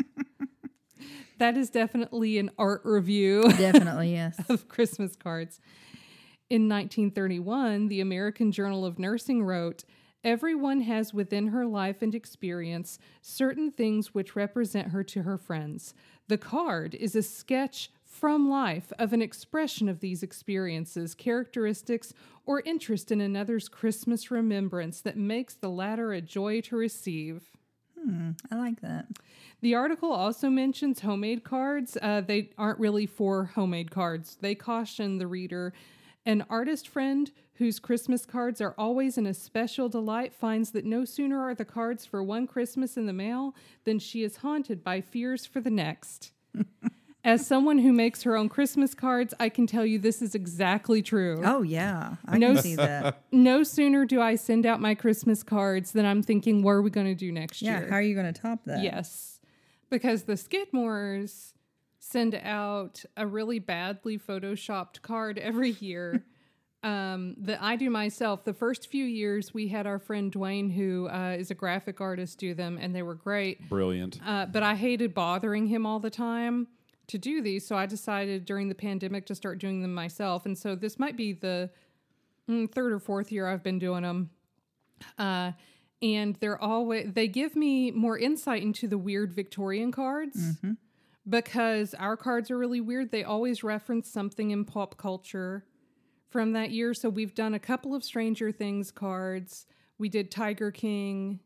that 1.38 1.58
is 1.58 1.68
definitely 1.68 2.38
an 2.38 2.50
art 2.58 2.80
review 2.84 3.42
Definitely 3.58 4.12
yes. 4.12 4.40
of 4.48 4.66
Christmas 4.68 5.14
cards. 5.16 5.60
In 6.48 6.68
1931, 6.68 7.88
the 7.88 8.00
American 8.00 8.52
Journal 8.52 8.86
of 8.86 8.98
Nursing 8.98 9.42
wrote 9.42 9.84
Everyone 10.24 10.80
has 10.80 11.14
within 11.14 11.48
her 11.48 11.64
life 11.66 12.02
and 12.02 12.12
experience 12.12 12.98
certain 13.20 13.70
things 13.70 14.12
which 14.12 14.34
represent 14.34 14.88
her 14.88 15.04
to 15.04 15.22
her 15.22 15.38
friends. 15.38 15.94
The 16.28 16.38
card 16.38 16.94
is 16.94 17.14
a 17.14 17.22
sketch 17.22 17.90
from 18.04 18.48
life 18.48 18.92
of 18.98 19.12
an 19.12 19.22
expression 19.22 19.88
of 19.88 20.00
these 20.00 20.22
experiences, 20.22 21.14
characteristics, 21.14 22.14
or 22.46 22.62
interest 22.64 23.12
in 23.12 23.20
another's 23.20 23.68
Christmas 23.68 24.30
remembrance 24.30 25.00
that 25.02 25.16
makes 25.16 25.54
the 25.54 25.68
latter 25.68 26.12
a 26.12 26.20
joy 26.20 26.60
to 26.62 26.76
receive. 26.76 27.56
I 28.50 28.54
like 28.54 28.80
that. 28.82 29.06
The 29.60 29.74
article 29.74 30.12
also 30.12 30.48
mentions 30.48 31.00
homemade 31.00 31.42
cards. 31.44 31.96
Uh, 32.00 32.20
they 32.20 32.50
aren't 32.56 32.78
really 32.78 33.06
for 33.06 33.46
homemade 33.54 33.90
cards. 33.90 34.36
They 34.40 34.54
caution 34.54 35.18
the 35.18 35.26
reader 35.26 35.72
an 36.26 36.44
artist 36.50 36.88
friend 36.88 37.30
whose 37.54 37.78
Christmas 37.78 38.26
cards 38.26 38.60
are 38.60 38.74
always 38.76 39.16
an 39.16 39.24
especial 39.26 39.88
delight 39.88 40.34
finds 40.34 40.72
that 40.72 40.84
no 40.84 41.04
sooner 41.06 41.40
are 41.40 41.54
the 41.54 41.64
cards 41.64 42.04
for 42.04 42.22
one 42.22 42.46
Christmas 42.46 42.96
in 42.98 43.06
the 43.06 43.12
mail 43.14 43.54
than 43.84 43.98
she 43.98 44.22
is 44.22 44.36
haunted 44.38 44.84
by 44.84 45.00
fears 45.00 45.46
for 45.46 45.60
the 45.60 45.70
next. 45.70 46.32
As 47.24 47.44
someone 47.44 47.78
who 47.78 47.92
makes 47.92 48.22
her 48.22 48.36
own 48.36 48.48
Christmas 48.48 48.94
cards, 48.94 49.34
I 49.40 49.48
can 49.48 49.66
tell 49.66 49.84
you 49.84 49.98
this 49.98 50.22
is 50.22 50.34
exactly 50.36 51.02
true. 51.02 51.40
Oh 51.44 51.62
yeah, 51.62 52.16
I 52.24 52.38
No 52.38 52.54
can 52.54 52.62
see 52.62 52.76
that. 52.76 53.22
No 53.32 53.62
sooner 53.64 54.04
do 54.04 54.20
I 54.20 54.36
send 54.36 54.64
out 54.64 54.80
my 54.80 54.94
Christmas 54.94 55.42
cards 55.42 55.90
than 55.92 56.06
I'm 56.06 56.22
thinking, 56.22 56.62
what 56.62 56.70
are 56.72 56.82
we 56.82 56.90
going 56.90 57.06
to 57.08 57.14
do 57.16 57.32
next 57.32 57.62
Yeah, 57.62 57.80
year? 57.80 57.88
how 57.90 57.96
are 57.96 58.02
you 58.02 58.14
going 58.14 58.32
to 58.32 58.40
top 58.40 58.64
that? 58.66 58.80
Yes, 58.82 59.40
because 59.90 60.22
the 60.24 60.34
Skidmores 60.34 61.52
send 61.98 62.34
out 62.34 63.04
a 63.16 63.26
really 63.26 63.58
badly 63.58 64.18
photoshopped 64.18 65.02
card 65.02 65.38
every 65.38 65.70
year. 65.70 66.24
um, 66.86 67.34
that 67.38 67.60
I 67.60 67.74
do 67.74 67.90
myself. 67.90 68.44
The 68.44 68.54
first 68.54 68.88
few 68.88 69.04
years, 69.04 69.52
we 69.52 69.66
had 69.66 69.86
our 69.86 69.98
friend 69.98 70.32
Dwayne, 70.32 70.72
who 70.72 71.08
uh, 71.08 71.36
is 71.36 71.50
a 71.50 71.54
graphic 71.54 72.00
artist, 72.00 72.38
do 72.38 72.54
them, 72.54 72.78
and 72.80 72.94
they 72.94 73.02
were 73.02 73.16
great. 73.16 73.68
Brilliant. 73.68 74.20
Uh, 74.24 74.46
but 74.46 74.62
I 74.62 74.76
hated 74.76 75.12
bothering 75.12 75.66
him 75.66 75.84
all 75.84 75.98
the 75.98 76.10
time 76.10 76.68
to 77.08 77.18
do 77.18 77.42
these, 77.42 77.66
so 77.66 77.76
I 77.76 77.86
decided 77.86 78.44
during 78.44 78.68
the 78.68 78.74
pandemic 78.74 79.26
to 79.26 79.34
start 79.34 79.58
doing 79.58 79.82
them 79.82 79.94
myself. 79.94 80.46
And 80.46 80.56
so 80.56 80.76
this 80.76 80.96
might 80.98 81.16
be 81.16 81.32
the 81.32 81.70
mm, 82.48 82.70
third 82.70 82.92
or 82.92 83.00
fourth 83.00 83.32
year 83.32 83.48
I've 83.48 83.64
been 83.64 83.80
doing 83.80 84.02
them. 84.02 84.30
Uh, 85.18 85.52
and 86.02 86.36
they're 86.36 86.60
always 86.62 87.12
they 87.14 87.26
give 87.26 87.56
me 87.56 87.90
more 87.90 88.18
insight 88.18 88.62
into 88.62 88.86
the 88.86 88.98
weird 88.98 89.32
Victorian 89.32 89.92
cards 89.92 90.36
because 91.28 91.94
our 91.94 92.16
cards 92.16 92.50
are 92.50 92.58
really 92.58 92.80
weird. 92.80 93.10
They 93.10 93.24
always 93.24 93.64
reference 93.64 94.08
something 94.08 94.50
in 94.50 94.64
pop 94.64 94.96
culture 94.96 95.64
from 96.28 96.52
that 96.52 96.70
year. 96.70 96.94
So 96.94 97.08
we've 97.08 97.34
done 97.34 97.54
a 97.54 97.58
couple 97.58 97.94
of 97.94 98.04
Stranger 98.04 98.52
Things 98.52 98.90
cards. 98.90 99.66
We 99.98 100.08
did 100.08 100.30
Tiger 100.30 100.70
King. 100.70 101.40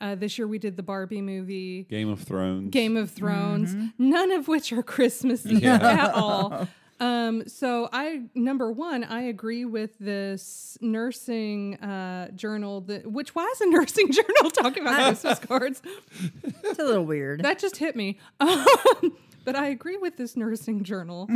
Uh, 0.00 0.16
this 0.16 0.36
year 0.36 0.48
we 0.48 0.58
did 0.58 0.76
the 0.76 0.82
Barbie 0.82 1.20
movie. 1.20 1.84
Game 1.84 2.08
of 2.08 2.20
Thrones. 2.20 2.70
Game 2.70 2.96
of 2.96 3.10
Thrones, 3.10 3.76
none 3.98 4.32
of 4.32 4.48
which 4.48 4.72
are 4.72 4.82
Christmassy 4.82 5.64
at 5.66 6.12
all. 6.12 6.66
Um, 7.02 7.48
so 7.48 7.88
I 7.92 8.26
number 8.36 8.70
one, 8.70 9.02
I 9.02 9.22
agree 9.22 9.64
with 9.64 9.98
this 9.98 10.78
nursing 10.80 11.74
uh, 11.80 12.30
journal 12.30 12.80
that 12.82 13.10
which 13.10 13.34
was 13.34 13.60
a 13.60 13.66
nursing 13.70 14.12
journal 14.12 14.52
talking 14.52 14.84
about 14.84 14.98
Christmas 15.08 15.40
cards. 15.40 15.82
It's 16.44 16.78
a 16.78 16.84
little 16.84 17.04
weird. 17.04 17.42
That 17.42 17.58
just 17.58 17.78
hit 17.78 17.96
me. 17.96 18.20
Um, 18.38 18.64
but 19.44 19.56
I 19.56 19.66
agree 19.66 19.96
with 19.96 20.16
this 20.16 20.36
nursing 20.36 20.84
journal 20.84 21.28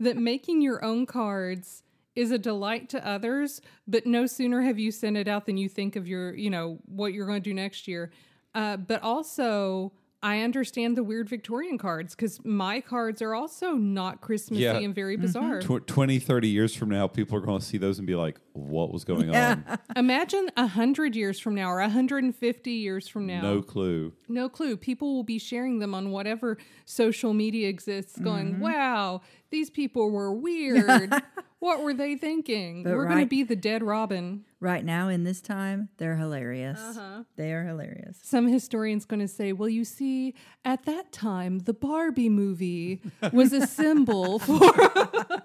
that 0.00 0.16
making 0.16 0.60
your 0.60 0.84
own 0.84 1.06
cards 1.06 1.84
is 2.16 2.32
a 2.32 2.38
delight 2.38 2.88
to 2.88 3.06
others, 3.06 3.60
but 3.86 4.04
no 4.04 4.26
sooner 4.26 4.62
have 4.62 4.80
you 4.80 4.90
sent 4.90 5.16
it 5.16 5.28
out 5.28 5.46
than 5.46 5.56
you 5.56 5.68
think 5.68 5.94
of 5.94 6.08
your, 6.08 6.34
you 6.34 6.50
know, 6.50 6.80
what 6.86 7.12
you're 7.12 7.26
going 7.26 7.40
to 7.40 7.48
do 7.48 7.54
next 7.54 7.86
year. 7.86 8.10
Uh, 8.56 8.76
but 8.76 9.00
also, 9.04 9.92
I 10.24 10.40
understand 10.42 10.96
the 10.96 11.02
weird 11.02 11.28
Victorian 11.28 11.78
cards 11.78 12.14
because 12.14 12.38
my 12.44 12.80
cards 12.80 13.20
are 13.22 13.34
also 13.34 13.72
not 13.72 14.20
Christmassy 14.20 14.62
Yeah. 14.62 14.76
and 14.78 14.94
very 14.94 15.16
bizarre. 15.16 15.60
Tw- 15.60 15.84
20, 15.84 16.20
30 16.20 16.48
years 16.48 16.76
from 16.76 16.90
now, 16.90 17.08
people 17.08 17.36
are 17.36 17.40
going 17.40 17.58
to 17.58 17.64
see 17.64 17.76
those 17.76 17.98
and 17.98 18.06
be 18.06 18.14
like, 18.14 18.38
what 18.52 18.92
was 18.92 19.04
going 19.04 19.30
on? 19.34 19.64
Imagine 19.96 20.48
a 20.56 20.66
hundred 20.68 21.16
years 21.16 21.40
from 21.40 21.54
now 21.56 21.68
or 21.70 21.80
a 21.80 21.88
hundred 21.88 22.22
and 22.22 22.36
fifty 22.36 22.72
years 22.72 23.08
from 23.08 23.26
now. 23.26 23.40
No 23.42 23.62
clue. 23.62 24.12
No 24.28 24.48
clue. 24.48 24.76
People 24.76 25.14
will 25.14 25.24
be 25.24 25.38
sharing 25.40 25.80
them 25.80 25.94
on 25.94 26.10
whatever 26.10 26.56
social 26.84 27.32
media 27.34 27.68
exists, 27.68 28.16
going, 28.18 28.52
Mm-hmm. 28.54 28.62
wow, 28.62 29.22
these 29.50 29.70
people 29.70 30.10
were 30.10 30.32
weird. 30.32 31.12
what 31.58 31.82
were 31.82 31.94
they 31.94 32.14
thinking? 32.16 32.84
But 32.84 32.92
we're 32.94 33.06
going 33.06 33.20
to 33.20 33.26
be 33.26 33.42
the 33.42 33.56
dead 33.56 33.82
Robin. 33.82 34.44
Right 34.62 34.84
now, 34.84 35.08
in 35.08 35.24
this 35.24 35.40
time, 35.40 35.88
they're 35.98 36.16
hilarious. 36.16 36.78
Uh-huh. 36.78 37.24
They 37.36 37.52
are 37.52 37.64
hilarious. 37.64 38.18
Some 38.22 38.46
historian's 38.46 39.04
going 39.04 39.20
to 39.20 39.28
say, 39.28 39.52
well, 39.52 39.68
you 39.68 39.84
see, 39.84 40.34
at 40.64 40.84
that 40.84 41.10
time, 41.10 41.58
the 41.60 41.74
Barbie 41.74 42.28
movie 42.28 43.02
was 43.32 43.52
a 43.52 43.66
symbol 43.66 44.38
for. 44.38 44.60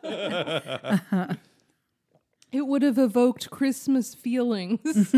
it 2.52 2.68
would 2.68 2.84
have 2.84 3.00
evoked 3.00 3.50
Christmas 3.50 4.14
feelings. 4.14 4.80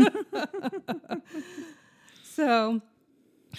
so, 2.24 2.80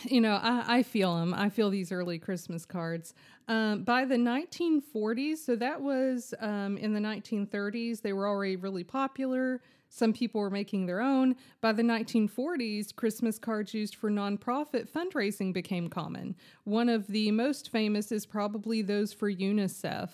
you 0.05 0.21
know, 0.21 0.39
I, 0.41 0.77
I 0.77 0.83
feel 0.83 1.17
them. 1.17 1.35
I 1.35 1.49
feel 1.49 1.69
these 1.69 1.91
early 1.91 2.17
Christmas 2.17 2.65
cards. 2.65 3.13
Um, 3.47 3.83
by 3.83 4.05
the 4.05 4.15
1940s, 4.15 5.37
so 5.37 5.55
that 5.55 5.81
was 5.81 6.33
um, 6.39 6.77
in 6.77 6.93
the 6.93 6.99
1930s, 6.99 8.01
they 8.01 8.13
were 8.13 8.27
already 8.27 8.55
really 8.55 8.83
popular. 8.83 9.61
Some 9.93 10.13
people 10.13 10.39
were 10.39 10.49
making 10.49 10.85
their 10.85 11.01
own. 11.01 11.35
By 11.59 11.73
the 11.73 11.83
1940s, 11.83 12.95
Christmas 12.95 13.37
cards 13.37 13.73
used 13.73 13.93
for 13.93 14.09
nonprofit 14.09 14.89
fundraising 14.89 15.51
became 15.51 15.89
common. 15.89 16.37
One 16.63 16.87
of 16.87 17.07
the 17.07 17.29
most 17.31 17.69
famous 17.69 18.09
is 18.09 18.25
probably 18.25 18.81
those 18.81 19.11
for 19.11 19.29
UNICEF, 19.29 20.09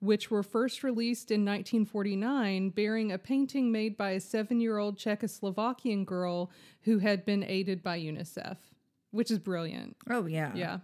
which 0.00 0.30
were 0.30 0.42
first 0.42 0.84
released 0.84 1.30
in 1.30 1.46
1949, 1.46 2.70
bearing 2.70 3.10
a 3.10 3.16
painting 3.16 3.72
made 3.72 3.96
by 3.96 4.10
a 4.10 4.20
seven 4.20 4.60
year 4.60 4.76
old 4.76 4.98
Czechoslovakian 4.98 6.04
girl 6.04 6.50
who 6.82 6.98
had 6.98 7.24
been 7.24 7.42
aided 7.42 7.82
by 7.82 7.98
UNICEF, 7.98 8.58
which 9.12 9.30
is 9.30 9.38
brilliant. 9.38 9.96
Oh 10.10 10.26
yeah. 10.26 10.52
Yeah. 10.54 10.78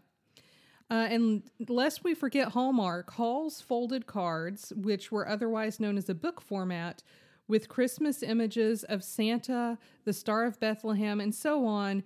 Uh, 0.90 1.06
and 1.10 1.42
lest 1.68 2.02
we 2.02 2.14
forget 2.14 2.48
Hallmark, 2.48 3.10
Hall's 3.10 3.60
folded 3.60 4.06
cards, 4.06 4.72
which 4.74 5.12
were 5.12 5.28
otherwise 5.28 5.78
known 5.78 5.98
as 5.98 6.08
a 6.08 6.14
book 6.14 6.40
format, 6.40 7.02
with 7.48 7.68
Christmas 7.68 8.22
images 8.22 8.84
of 8.84 9.02
Santa, 9.02 9.78
the 10.04 10.12
Star 10.12 10.44
of 10.44 10.60
Bethlehem, 10.60 11.20
and 11.20 11.34
so 11.34 11.66
on, 11.66 12.04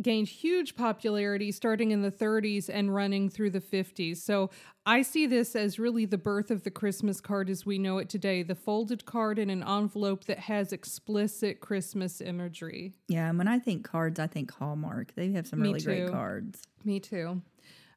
gained 0.00 0.28
huge 0.28 0.74
popularity 0.74 1.52
starting 1.52 1.90
in 1.90 2.02
the 2.02 2.10
30s 2.10 2.68
and 2.68 2.94
running 2.94 3.28
through 3.28 3.50
the 3.50 3.60
50s. 3.60 4.16
So 4.18 4.50
I 4.86 5.02
see 5.02 5.26
this 5.26 5.54
as 5.54 5.78
really 5.78 6.04
the 6.04 6.18
birth 6.18 6.50
of 6.50 6.64
the 6.64 6.70
Christmas 6.70 7.20
card 7.20 7.48
as 7.48 7.64
we 7.64 7.78
know 7.78 7.98
it 7.98 8.08
today 8.08 8.42
the 8.42 8.56
folded 8.56 9.04
card 9.04 9.38
in 9.38 9.50
an 9.50 9.62
envelope 9.62 10.24
that 10.24 10.40
has 10.40 10.72
explicit 10.72 11.60
Christmas 11.60 12.20
imagery. 12.20 12.94
Yeah, 13.08 13.28
and 13.28 13.38
when 13.38 13.48
I 13.48 13.58
think 13.58 13.84
cards, 13.84 14.18
I 14.18 14.26
think 14.26 14.52
Hallmark. 14.52 15.14
They 15.14 15.32
have 15.32 15.46
some 15.46 15.60
Me 15.60 15.68
really 15.68 15.80
great 15.80 16.10
cards. 16.10 16.62
Me 16.84 16.98
too. 16.98 17.42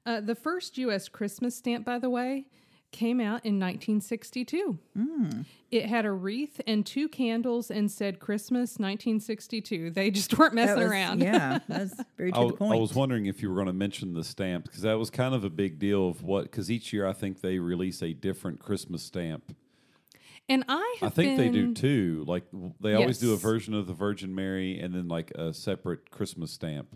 Uh, 0.06 0.22
the 0.22 0.36
first 0.36 0.78
U.S. 0.78 1.10
Christmas 1.10 1.56
stamp, 1.56 1.84
by 1.84 2.00
the 2.00 2.10
way, 2.10 2.46
came 2.92 3.20
out 3.20 3.46
in 3.46 3.60
1962. 3.60 4.80
It 5.70 5.86
had 5.86 6.06
a 6.06 6.12
wreath 6.12 6.62
and 6.66 6.86
two 6.86 7.10
candles 7.10 7.70
and 7.70 7.92
said 7.92 8.20
Christmas 8.20 8.78
1962. 8.80 9.92
They 9.92 10.10
just 10.10 10.38
weren't 10.38 10.54
messing 10.54 10.78
was- 10.84 10.90
around. 10.92 11.22
Yeah, 11.22 11.60
that's 11.68 11.94
very 12.18 12.32
to 12.32 12.38
I, 12.38 12.42
the 12.44 12.48
w- 12.52 12.56
I 12.56 12.58
point. 12.70 12.82
was 12.82 12.94
wondering 12.96 13.26
if 13.26 13.42
you 13.42 13.50
were 13.50 13.56
going 13.56 13.68
to 13.68 13.74
mention 13.74 14.14
the 14.14 14.24
stamps 14.24 14.68
because 14.70 14.82
that 14.84 14.98
was 14.98 15.10
kind 15.10 15.36
of 15.36 15.44
a 15.44 15.50
big 15.50 15.80
deal 15.80 16.08
of 16.10 16.24
what, 16.24 16.44
because 16.44 16.72
each 16.72 16.94
year 16.94 17.06
I 17.06 17.14
think 17.14 17.42
they 17.42 17.60
release 17.60 18.02
a 18.02 18.14
different 18.14 18.60
Christmas 18.60 19.04
stamp. 19.04 19.56
And 20.50 20.64
I 20.70 20.76
I 21.02 21.06
have 21.06 21.14
think 21.14 21.38
they 21.38 21.50
do 21.50 21.74
too. 21.74 22.24
Like 22.26 22.50
w- 22.52 22.74
they 22.80 22.94
always 22.94 23.20
do 23.20 23.34
a 23.34 23.38
version 23.38 23.74
of 23.74 23.86
the 23.86 23.94
Virgin 23.94 24.34
Mary 24.34 24.80
and 24.80 24.96
then 24.96 25.10
like 25.10 25.32
a 25.32 25.54
separate 25.54 26.10
Christmas 26.10 26.52
stamp. 26.52 26.96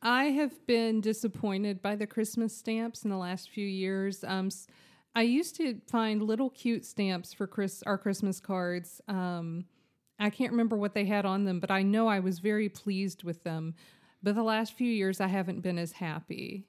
I 0.00 0.26
have 0.26 0.64
been 0.64 1.00
disappointed 1.00 1.82
by 1.82 1.96
the 1.96 2.06
Christmas 2.06 2.56
stamps 2.56 3.02
in 3.02 3.10
the 3.10 3.16
last 3.16 3.50
few 3.50 3.66
years. 3.66 4.22
Um, 4.22 4.46
s- 4.46 4.68
I 5.14 5.22
used 5.22 5.56
to 5.56 5.80
find 5.88 6.22
little 6.22 6.50
cute 6.50 6.84
stamps 6.84 7.32
for 7.32 7.46
Chris 7.46 7.82
our 7.84 7.98
Christmas 7.98 8.40
cards. 8.40 9.00
Um, 9.08 9.64
I 10.18 10.30
can't 10.30 10.52
remember 10.52 10.76
what 10.76 10.94
they 10.94 11.04
had 11.04 11.24
on 11.24 11.44
them, 11.44 11.60
but 11.60 11.70
I 11.70 11.82
know 11.82 12.08
I 12.08 12.20
was 12.20 12.38
very 12.38 12.68
pleased 12.68 13.22
with 13.22 13.44
them. 13.44 13.74
But 14.22 14.34
the 14.34 14.42
last 14.42 14.74
few 14.74 14.90
years, 14.90 15.20
I 15.20 15.28
haven't 15.28 15.60
been 15.60 15.78
as 15.78 15.92
happy. 15.92 16.66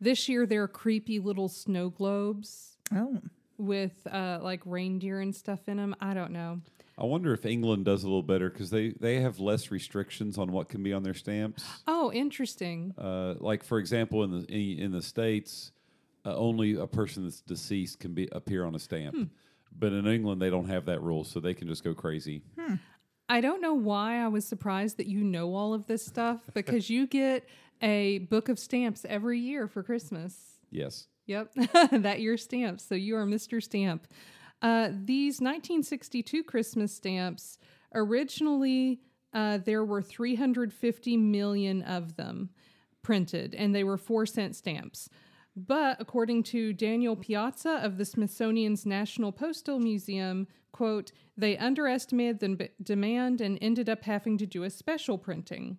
This 0.00 0.28
year, 0.28 0.46
they're 0.46 0.68
creepy 0.68 1.18
little 1.18 1.48
snow 1.48 1.90
globes 1.90 2.76
oh, 2.94 3.18
with 3.58 4.06
uh, 4.10 4.38
like 4.42 4.60
reindeer 4.64 5.20
and 5.20 5.34
stuff 5.34 5.68
in 5.68 5.76
them. 5.76 5.94
I 6.00 6.14
don't 6.14 6.32
know. 6.32 6.60
I 6.98 7.04
wonder 7.04 7.32
if 7.32 7.46
England 7.46 7.84
does 7.84 8.04
a 8.04 8.06
little 8.06 8.22
better 8.22 8.50
because 8.50 8.70
they, 8.70 8.90
they 8.90 9.20
have 9.20 9.40
less 9.40 9.70
restrictions 9.70 10.38
on 10.38 10.52
what 10.52 10.68
can 10.68 10.82
be 10.82 10.92
on 10.92 11.02
their 11.02 11.14
stamps. 11.14 11.64
Oh, 11.86 12.12
interesting. 12.12 12.94
Uh, 12.98 13.34
like 13.38 13.64
for 13.64 13.78
example, 13.78 14.22
in 14.24 14.30
the 14.30 14.44
in, 14.52 14.78
in 14.78 14.92
the 14.92 15.02
states, 15.02 15.72
uh, 16.24 16.36
only 16.36 16.74
a 16.74 16.86
person 16.86 17.24
that's 17.24 17.40
deceased 17.40 18.00
can 18.00 18.14
be 18.14 18.28
appear 18.32 18.64
on 18.64 18.74
a 18.74 18.78
stamp. 18.78 19.14
Hmm. 19.14 19.24
But 19.76 19.92
in 19.92 20.06
England, 20.06 20.40
they 20.40 20.50
don't 20.50 20.68
have 20.68 20.86
that 20.86 21.02
rule, 21.02 21.24
so 21.24 21.40
they 21.40 21.54
can 21.54 21.66
just 21.66 21.82
go 21.82 21.94
crazy. 21.94 22.42
I 23.28 23.40
don't 23.40 23.62
know 23.62 23.74
why 23.74 24.22
I 24.22 24.28
was 24.28 24.46
surprised 24.46 24.98
that 24.98 25.06
you 25.06 25.24
know 25.24 25.54
all 25.54 25.72
of 25.72 25.86
this 25.86 26.04
stuff 26.04 26.42
because 26.54 26.90
you 26.90 27.06
get 27.06 27.48
a 27.80 28.18
book 28.18 28.48
of 28.48 28.58
stamps 28.58 29.06
every 29.08 29.38
year 29.38 29.66
for 29.66 29.82
Christmas. 29.82 30.60
Yes. 30.70 31.06
Yep, 31.26 31.52
that 31.92 32.20
year 32.20 32.36
stamps. 32.36 32.84
So 32.84 32.94
you 32.94 33.16
are 33.16 33.24
Mr. 33.24 33.62
Stamp. 33.62 34.06
Uh, 34.60 34.90
these 34.92 35.40
1962 35.40 36.44
Christmas 36.44 36.94
stamps, 36.94 37.58
originally, 37.94 39.00
uh, 39.32 39.58
there 39.58 39.84
were 39.84 40.02
350 40.02 41.16
million 41.16 41.82
of 41.82 42.16
them 42.16 42.50
printed, 43.02 43.54
and 43.54 43.74
they 43.74 43.84
were 43.84 43.96
four 43.96 44.26
cent 44.26 44.54
stamps. 44.56 45.08
But 45.54 45.98
according 46.00 46.44
to 46.44 46.72
Daniel 46.72 47.14
Piazza 47.14 47.80
of 47.82 47.98
the 47.98 48.04
Smithsonian's 48.04 48.86
National 48.86 49.32
Postal 49.32 49.78
Museum, 49.78 50.46
quote, 50.72 51.12
they 51.36 51.58
underestimated 51.58 52.40
the 52.40 52.48
b- 52.56 52.68
demand 52.82 53.40
and 53.40 53.58
ended 53.60 53.88
up 53.88 54.04
having 54.04 54.38
to 54.38 54.46
do 54.46 54.62
a 54.64 54.70
special 54.70 55.18
printing. 55.18 55.76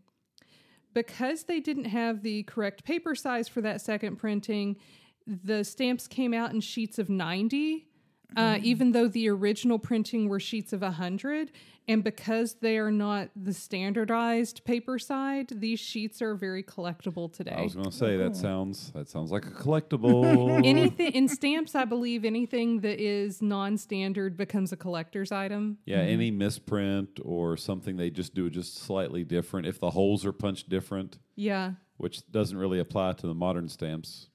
Because 0.93 1.45
they 1.45 1.59
didn't 1.59 1.85
have 1.85 2.21
the 2.21 2.43
correct 2.43 2.83
paper 2.83 3.15
size 3.15 3.47
for 3.47 3.61
that 3.61 3.81
second 3.81 4.17
printing, 4.17 4.77
the 5.25 5.63
stamps 5.63 6.07
came 6.07 6.33
out 6.33 6.53
in 6.53 6.59
sheets 6.59 6.99
of 6.99 7.09
90, 7.09 7.87
uh, 8.35 8.59
even 8.61 8.91
though 8.91 9.07
the 9.07 9.29
original 9.29 9.79
printing 9.79 10.27
were 10.29 10.39
sheets 10.39 10.73
of 10.73 10.81
100. 10.81 11.51
And 11.85 12.01
because 12.01 12.53
they 12.61 12.77
are 12.77 12.91
not 12.91 13.27
the 13.35 13.51
standardized 13.53 14.63
paper 14.63 14.97
side, 14.97 15.49
these 15.49 15.81
sheets 15.81 16.21
are 16.21 16.33
very 16.33 16.63
collectible 16.63 17.31
today. 17.31 17.55
I 17.57 17.61
was 17.61 17.73
going 17.75 17.87
to 17.89 17.91
say 17.91 18.15
that 18.15 18.37
sounds 18.37 18.91
that 18.91 19.09
sounds 19.09 19.31
like 19.31 19.45
a 19.45 19.49
collectible. 19.63 20.65
anything 20.65 21.11
in 21.11 21.27
stamps, 21.27 21.75
I 21.75 21.83
believe 21.83 22.23
anything 22.23 22.79
that 22.81 23.01
is 23.01 23.41
non-standard 23.41 24.37
becomes 24.37 24.71
a 24.71 24.77
collector's 24.77 25.33
item. 25.33 25.77
yeah, 25.85 25.97
any 25.97 26.31
misprint 26.31 27.19
or 27.21 27.57
something 27.57 27.97
they 27.97 28.09
just 28.09 28.33
do 28.33 28.49
just 28.49 28.77
slightly 28.77 29.25
different. 29.25 29.67
If 29.67 29.81
the 29.81 29.89
holes 29.91 30.25
are 30.25 30.31
punched 30.31 30.69
different, 30.69 31.19
Yeah. 31.35 31.73
which 31.97 32.25
doesn't 32.31 32.57
really 32.57 32.79
apply 32.79 33.11
to 33.13 33.27
the 33.27 33.33
modern 33.35 33.67
stamps. 33.67 34.29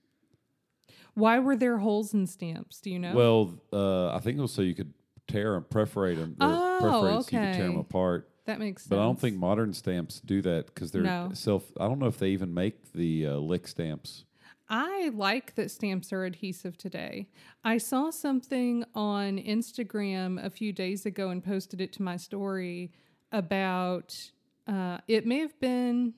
Why 1.18 1.38
were 1.40 1.56
there 1.56 1.78
holes 1.78 2.14
in 2.14 2.26
stamps? 2.26 2.80
Do 2.80 2.90
you 2.90 2.98
know? 2.98 3.14
Well, 3.14 3.60
uh, 3.72 4.14
I 4.14 4.20
think 4.20 4.38
it 4.38 4.40
was 4.40 4.52
so 4.52 4.62
you 4.62 4.74
could 4.74 4.94
tear 5.26 5.56
and 5.56 5.68
perforate 5.68 6.16
them. 6.16 6.36
They're 6.38 6.48
Oh, 6.48 6.78
perforated 6.80 7.24
so 7.24 7.30
you 7.36 7.40
could 7.46 7.54
tear 7.54 7.66
them 7.66 7.76
apart. 7.76 8.30
that 8.46 8.58
makes 8.58 8.84
sense. 8.84 8.88
But 8.90 8.98
I 9.00 9.02
don't 9.02 9.20
think 9.20 9.36
modern 9.36 9.72
stamps 9.74 10.20
do 10.20 10.40
that 10.42 10.66
because 10.66 10.90
they're 10.92 11.02
No. 11.02 11.30
self. 11.34 11.70
I 11.78 11.86
don't 11.88 11.98
know 11.98 12.06
if 12.06 12.18
they 12.18 12.30
even 12.30 12.54
make 12.54 12.92
the 12.92 13.26
uh, 13.26 13.36
lick 13.36 13.66
stamps. 13.68 14.24
I 14.70 15.10
like 15.14 15.54
that 15.56 15.70
stamps 15.70 16.12
are 16.12 16.24
adhesive 16.24 16.76
today. 16.78 17.28
I 17.64 17.78
saw 17.78 18.10
something 18.10 18.84
on 18.94 19.38
Instagram 19.38 20.42
a 20.44 20.50
few 20.50 20.72
days 20.72 21.04
ago 21.04 21.30
and 21.30 21.42
posted 21.42 21.80
it 21.80 21.92
to 21.94 22.02
my 22.02 22.16
story 22.16 22.92
about 23.32 24.30
uh, 24.66 24.98
it 25.08 25.26
may 25.26 25.38
have 25.38 25.58
been 25.60 26.14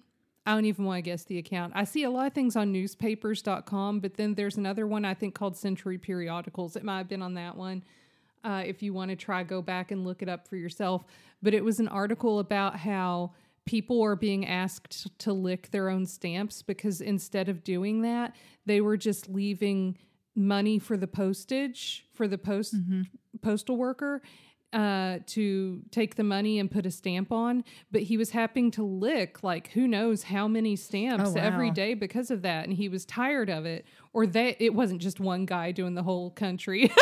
I 0.50 0.54
don't 0.54 0.64
even 0.64 0.84
want 0.84 0.98
to 0.98 1.02
guess 1.02 1.22
the 1.22 1.38
account. 1.38 1.74
I 1.76 1.84
see 1.84 2.02
a 2.02 2.10
lot 2.10 2.26
of 2.26 2.32
things 2.32 2.56
on 2.56 2.72
newspapers.com, 2.72 4.00
but 4.00 4.14
then 4.16 4.34
there's 4.34 4.56
another 4.56 4.84
one 4.84 5.04
I 5.04 5.14
think 5.14 5.32
called 5.32 5.56
Century 5.56 5.96
Periodicals. 5.96 6.74
It 6.74 6.82
might 6.82 6.98
have 6.98 7.08
been 7.08 7.22
on 7.22 7.34
that 7.34 7.56
one. 7.56 7.84
Uh, 8.42 8.64
if 8.66 8.82
you 8.82 8.92
want 8.92 9.10
to 9.10 9.16
try, 9.16 9.44
go 9.44 9.62
back 9.62 9.92
and 9.92 10.04
look 10.04 10.22
it 10.22 10.28
up 10.28 10.48
for 10.48 10.56
yourself. 10.56 11.04
But 11.40 11.54
it 11.54 11.62
was 11.62 11.78
an 11.78 11.86
article 11.86 12.40
about 12.40 12.74
how 12.74 13.32
people 13.64 14.02
are 14.02 14.16
being 14.16 14.44
asked 14.44 15.16
to 15.20 15.32
lick 15.32 15.70
their 15.70 15.88
own 15.88 16.04
stamps 16.04 16.62
because 16.62 17.00
instead 17.00 17.48
of 17.48 17.62
doing 17.62 18.02
that, 18.02 18.34
they 18.66 18.80
were 18.80 18.96
just 18.96 19.28
leaving 19.28 19.96
money 20.34 20.80
for 20.80 20.96
the 20.96 21.06
postage 21.06 22.06
for 22.12 22.26
the 22.26 22.38
post 22.38 22.74
postal 23.40 23.76
worker 23.76 24.20
uh, 24.72 25.18
to 25.26 25.82
take 25.90 26.14
the 26.14 26.22
money 26.22 26.58
and 26.58 26.70
put 26.70 26.86
a 26.86 26.90
stamp 26.90 27.32
on. 27.32 27.64
But 27.90 28.02
he 28.02 28.16
was 28.16 28.30
having 28.30 28.70
to 28.72 28.82
lick 28.84 29.42
like 29.42 29.68
who 29.70 29.88
knows 29.88 30.22
how 30.24 30.46
many 30.48 30.76
stamps 30.76 31.30
Oh, 31.30 31.32
wow. 31.32 31.42
every 31.42 31.70
day 31.70 31.94
because 31.94 32.30
of 32.30 32.42
that, 32.42 32.66
and 32.66 32.74
he 32.76 32.88
was 32.88 33.04
tired 33.04 33.50
of 33.50 33.66
it. 33.66 33.84
Or 34.12 34.26
that 34.26 34.60
it 34.62 34.74
wasn't 34.74 35.00
just 35.00 35.20
one 35.20 35.46
guy 35.46 35.70
doing 35.70 35.94
the 35.94 36.02
whole 36.02 36.30
country. 36.30 36.88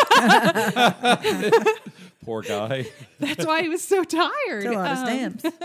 Poor 2.25 2.43
guy. 2.43 2.87
That's 3.19 3.47
why 3.47 3.63
he 3.63 3.69
was 3.69 3.83
so 3.83 4.05
tired. 4.05 4.65
It's 4.65 4.67
a 4.67 4.73
lot 4.73 4.91
of 4.93 4.99
Um, 4.99 5.07
stamps. 5.39 5.45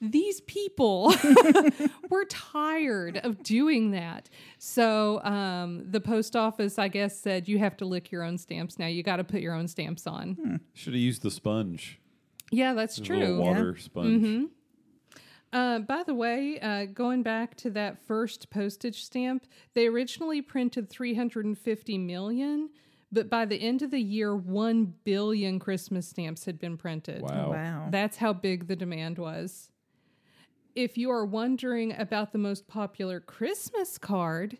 these 0.00 0.40
people 0.42 1.14
were 2.10 2.24
tired 2.26 3.18
of 3.18 3.42
doing 3.42 3.92
that. 3.92 4.28
So 4.58 5.22
um, 5.24 5.84
the 5.90 6.00
post 6.00 6.36
office, 6.36 6.78
I 6.78 6.88
guess, 6.88 7.18
said 7.18 7.48
you 7.48 7.58
have 7.58 7.76
to 7.78 7.84
lick 7.86 8.10
your 8.12 8.22
own 8.22 8.38
stamps 8.38 8.78
now. 8.78 8.86
You 8.86 9.02
got 9.02 9.16
to 9.16 9.24
put 9.24 9.40
your 9.40 9.54
own 9.54 9.68
stamps 9.68 10.06
on. 10.06 10.60
Should 10.74 10.92
have 10.92 11.00
used 11.02 11.22
the 11.22 11.30
sponge. 11.30 11.98
Yeah, 12.50 12.74
that's 12.74 12.96
The 12.96 13.04
true. 13.04 13.18
little 13.18 13.38
water 13.38 13.76
sponge. 13.78 14.48
Uh, 15.52 15.78
by 15.78 16.02
the 16.02 16.14
way, 16.14 16.58
uh, 16.60 16.84
going 16.86 17.22
back 17.22 17.56
to 17.56 17.70
that 17.70 18.04
first 18.06 18.50
postage 18.50 19.02
stamp, 19.04 19.46
they 19.74 19.86
originally 19.86 20.42
printed 20.42 20.90
350 20.90 21.98
million, 21.98 22.68
but 23.10 23.30
by 23.30 23.44
the 23.46 23.56
end 23.56 23.80
of 23.80 23.90
the 23.90 24.00
year, 24.00 24.36
1 24.36 24.94
billion 25.04 25.58
Christmas 25.58 26.08
stamps 26.08 26.44
had 26.44 26.58
been 26.58 26.76
printed. 26.76 27.22
Wow. 27.22 27.52
Wow. 27.52 27.88
That's 27.90 28.18
how 28.18 28.32
big 28.32 28.66
the 28.66 28.76
demand 28.76 29.18
was. 29.18 29.70
If 30.76 30.98
you 30.98 31.10
are 31.10 31.24
wondering 31.24 31.98
about 31.98 32.32
the 32.32 32.38
most 32.38 32.68
popular 32.68 33.18
Christmas 33.18 33.96
card, 33.96 34.58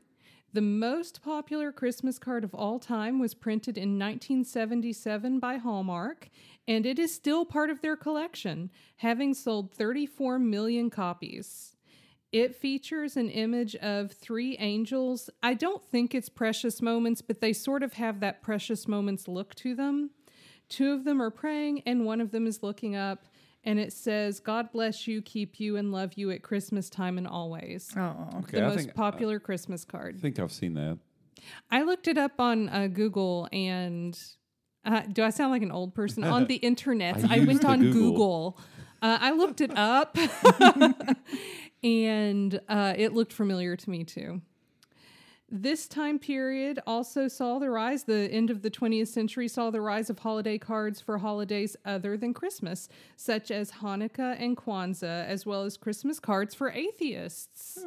the 0.50 0.62
most 0.62 1.20
popular 1.20 1.70
Christmas 1.70 2.18
card 2.18 2.42
of 2.42 2.54
all 2.54 2.78
time 2.78 3.18
was 3.18 3.34
printed 3.34 3.76
in 3.76 3.98
1977 3.98 5.38
by 5.38 5.58
Hallmark, 5.58 6.30
and 6.66 6.86
it 6.86 6.98
is 6.98 7.14
still 7.14 7.44
part 7.44 7.68
of 7.68 7.82
their 7.82 7.96
collection, 7.98 8.70
having 8.96 9.34
sold 9.34 9.74
34 9.74 10.38
million 10.38 10.88
copies. 10.88 11.76
It 12.32 12.56
features 12.56 13.18
an 13.18 13.28
image 13.28 13.76
of 13.76 14.10
three 14.10 14.56
angels. 14.56 15.28
I 15.42 15.52
don't 15.52 15.84
think 15.84 16.14
it's 16.14 16.30
precious 16.30 16.80
moments, 16.80 17.20
but 17.20 17.42
they 17.42 17.52
sort 17.52 17.82
of 17.82 17.92
have 17.92 18.20
that 18.20 18.40
precious 18.40 18.88
moments 18.88 19.28
look 19.28 19.54
to 19.56 19.74
them. 19.74 20.12
Two 20.70 20.92
of 20.92 21.04
them 21.04 21.20
are 21.20 21.30
praying, 21.30 21.82
and 21.84 22.06
one 22.06 22.22
of 22.22 22.30
them 22.30 22.46
is 22.46 22.62
looking 22.62 22.96
up, 22.96 23.26
and 23.66 23.80
it 23.80 23.92
says, 23.92 24.38
God 24.38 24.70
bless 24.72 25.06
you, 25.08 25.20
keep 25.20 25.58
you, 25.58 25.76
and 25.76 25.90
love 25.90 26.12
you 26.14 26.30
at 26.30 26.42
Christmas 26.42 26.88
time 26.88 27.18
and 27.18 27.26
always. 27.26 27.92
Oh, 27.96 28.28
Okay, 28.38 28.58
the 28.60 28.64
I 28.64 28.68
most 28.68 28.78
think 28.78 28.94
popular 28.94 29.40
Christmas 29.40 29.84
card 29.84 30.14
I 30.16 30.20
think 30.20 30.38
I've 30.38 30.52
seen 30.52 30.74
that. 30.74 30.98
I 31.70 31.82
looked 31.82 32.08
it 32.08 32.16
up 32.16 32.40
on 32.40 32.68
uh, 32.68 32.86
Google, 32.86 33.48
and 33.52 34.18
uh, 34.84 35.02
do 35.12 35.22
I 35.22 35.30
sound 35.30 35.50
like 35.50 35.62
an 35.62 35.72
old 35.72 35.94
person? 35.94 36.24
on 36.24 36.46
the 36.46 36.54
internet, 36.70 37.24
I 37.28 37.36
I, 37.36 37.44
went 37.44 37.64
on 37.64 37.80
Google. 37.80 38.02
Google. 38.02 38.58
Uh, 39.02 39.18
I 39.20 39.30
looked 39.32 39.60
it 39.60 39.76
up, 39.76 40.16
and 41.82 42.60
uh, 42.68 42.94
it 42.96 43.12
looked 43.12 43.32
familiar 43.32 43.76
to 43.76 43.90
me 43.90 44.04
too. 44.04 44.40
This 45.48 45.86
time 45.86 46.18
period 46.18 46.80
also 46.88 47.28
saw 47.28 47.60
the 47.60 47.70
rise, 47.70 48.02
the 48.02 48.28
end 48.32 48.50
of 48.50 48.62
the 48.62 48.70
20th 48.70 49.06
century 49.08 49.46
saw 49.46 49.70
the 49.70 49.80
rise 49.80 50.10
of 50.10 50.18
holiday 50.18 50.58
cards 50.58 51.00
for 51.00 51.18
holidays 51.18 51.76
other 51.84 52.16
than 52.16 52.34
Christmas, 52.34 52.88
such 53.16 53.52
as 53.52 53.70
Hanukkah 53.70 54.36
and 54.40 54.56
Kwanzaa, 54.56 55.24
as 55.26 55.46
well 55.46 55.62
as 55.62 55.76
Christmas 55.76 56.18
cards 56.18 56.52
for 56.54 56.70
atheists. 56.72 57.78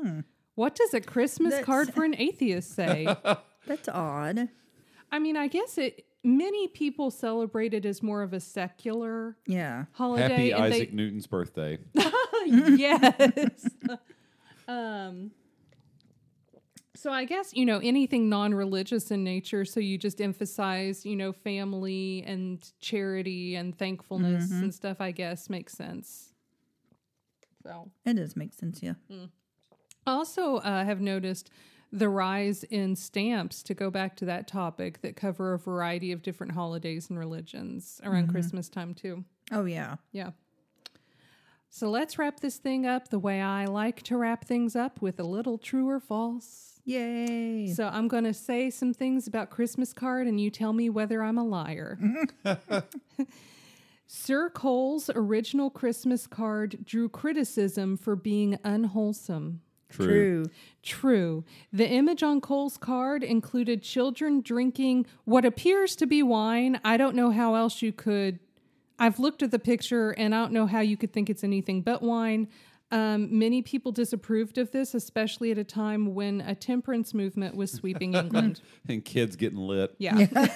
What 0.55 0.73
does 0.75 0.93
a 0.93 1.01
Christmas 1.01 1.49
That's- 1.51 1.65
card 1.65 1.93
for 1.93 2.05
an 2.05 2.15
atheist 2.17 2.73
say? 2.73 3.13
that's 3.67 3.89
odd. 3.89 4.47
I 5.11 5.19
mean, 5.19 5.35
I 5.35 5.47
guess 5.47 5.77
it. 5.77 6.05
Many 6.23 6.67
people 6.67 7.11
celebrate 7.11 7.73
it 7.73 7.85
as 7.85 8.01
more 8.03 8.21
of 8.23 8.33
a 8.33 8.39
secular 8.41 9.37
Yeah. 9.47 9.85
holiday. 9.93 10.27
Happy 10.29 10.51
and 10.51 10.63
Isaac 10.63 10.93
Newton's 10.93 11.27
birthday. 11.27 11.77
They, 11.93 12.11
yes. 12.45 13.69
um. 14.67 15.31
So 16.99 17.11
I 17.11 17.23
guess 17.23 17.53
you 17.53 17.65
know 17.65 17.79
anything 17.81 18.27
non-religious 18.27 19.09
in 19.09 19.23
nature. 19.23 19.63
So 19.63 19.79
you 19.79 19.97
just 19.97 20.19
emphasize, 20.19 21.05
you 21.05 21.15
know, 21.15 21.31
family 21.31 22.23
and 22.27 22.61
charity 22.81 23.55
and 23.55 23.77
thankfulness 23.77 24.49
mm-hmm. 24.49 24.63
and 24.63 24.73
stuff. 24.73 24.99
I 24.99 25.11
guess 25.11 25.49
makes 25.49 25.73
sense. 25.73 26.33
So 27.63 27.89
It 28.05 28.15
does 28.15 28.35
make 28.35 28.53
sense, 28.53 28.81
yeah. 28.81 28.93
I 29.09 30.11
also 30.11 30.57
uh, 30.57 30.83
have 30.83 31.01
noticed 31.01 31.49
the 31.91 32.09
rise 32.09 32.63
in 32.63 32.95
stamps 32.95 33.63
to 33.63 33.73
go 33.73 33.89
back 33.89 34.15
to 34.17 34.25
that 34.25 34.47
topic 34.47 35.01
that 35.01 35.15
cover 35.15 35.53
a 35.53 35.59
variety 35.59 36.11
of 36.11 36.21
different 36.21 36.53
holidays 36.53 37.09
and 37.09 37.17
religions 37.17 37.99
around 38.03 38.23
mm-hmm. 38.23 38.31
Christmas 38.33 38.69
time 38.69 38.93
too. 38.93 39.23
Oh, 39.51 39.65
yeah. 39.65 39.95
Yeah. 40.11 40.31
So 41.69 41.89
let's 41.89 42.17
wrap 42.17 42.39
this 42.39 42.57
thing 42.57 42.85
up 42.85 43.09
the 43.09 43.19
way 43.19 43.41
I 43.41 43.65
like 43.65 44.01
to 44.03 44.17
wrap 44.17 44.45
things 44.45 44.75
up 44.75 45.01
with 45.01 45.19
a 45.19 45.23
little 45.23 45.57
true 45.57 45.87
or 45.87 45.99
false. 45.99 46.78
Yay. 46.89 47.67
So 47.67 47.87
I'm 47.87 48.07
going 48.07 48.23
to 48.23 48.33
say 48.33 48.71
some 48.71 48.95
things 48.95 49.27
about 49.27 49.51
Christmas 49.51 49.93
card 49.93 50.25
and 50.25 50.41
you 50.41 50.49
tell 50.49 50.73
me 50.73 50.89
whether 50.89 51.21
I'm 51.21 51.37
a 51.37 51.43
liar. 51.43 51.99
Sir 54.07 54.49
Cole's 54.49 55.11
original 55.13 55.69
Christmas 55.69 56.25
card 56.25 56.83
drew 56.83 57.07
criticism 57.07 57.95
for 57.95 58.15
being 58.15 58.57
unwholesome. 58.63 59.61
True. 59.89 60.05
True. 60.05 60.45
True. 60.81 61.43
The 61.71 61.87
image 61.87 62.23
on 62.23 62.41
Cole's 62.41 62.77
card 62.77 63.23
included 63.23 63.83
children 63.83 64.41
drinking 64.41 65.05
what 65.25 65.45
appears 65.45 65.95
to 65.97 66.07
be 66.07 66.23
wine. 66.23 66.79
I 66.83 66.97
don't 66.97 67.15
know 67.15 67.29
how 67.29 67.53
else 67.53 67.83
you 67.83 67.91
could. 67.91 68.39
I've 68.97 69.19
looked 69.19 69.43
at 69.43 69.51
the 69.51 69.59
picture 69.59 70.11
and 70.11 70.33
I 70.33 70.39
don't 70.39 70.53
know 70.53 70.65
how 70.65 70.81
you 70.81 70.97
could 70.97 71.13
think 71.13 71.29
it's 71.29 71.43
anything 71.43 71.81
but 71.81 72.01
wine. 72.01 72.47
Um, 72.91 73.37
many 73.37 73.61
people 73.61 73.91
disapproved 73.91 74.57
of 74.57 74.71
this, 74.71 74.93
especially 74.95 75.51
at 75.51 75.57
a 75.57 75.63
time 75.63 76.15
when 76.15 76.41
a 76.41 76.55
temperance 76.55 77.13
movement 77.13 77.55
was 77.55 77.71
sweeping 77.71 78.13
England. 78.15 78.61
And 78.87 79.05
kids 79.05 79.35
getting 79.35 79.59
lit. 79.59 79.93
Yeah. 79.99 80.27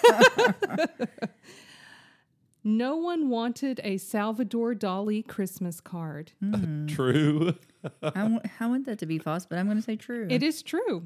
no 2.63 2.96
one 2.96 3.30
wanted 3.30 3.82
a 3.84 3.98
Salvador 3.98 4.74
Dali 4.74 5.28
Christmas 5.28 5.80
card. 5.80 6.32
True. 6.88 7.54
I, 8.02 8.24
want, 8.24 8.46
I 8.60 8.65
want 8.65 8.86
that 8.88 8.98
to 9.00 9.06
be 9.06 9.19
false, 9.19 9.46
but 9.46 9.60
I'm 9.60 9.65
going 9.65 9.78
to 9.78 9.84
say 9.84 9.98
true. 9.98 10.26
It 10.30 10.41
is 10.41 10.63
true. 10.63 11.06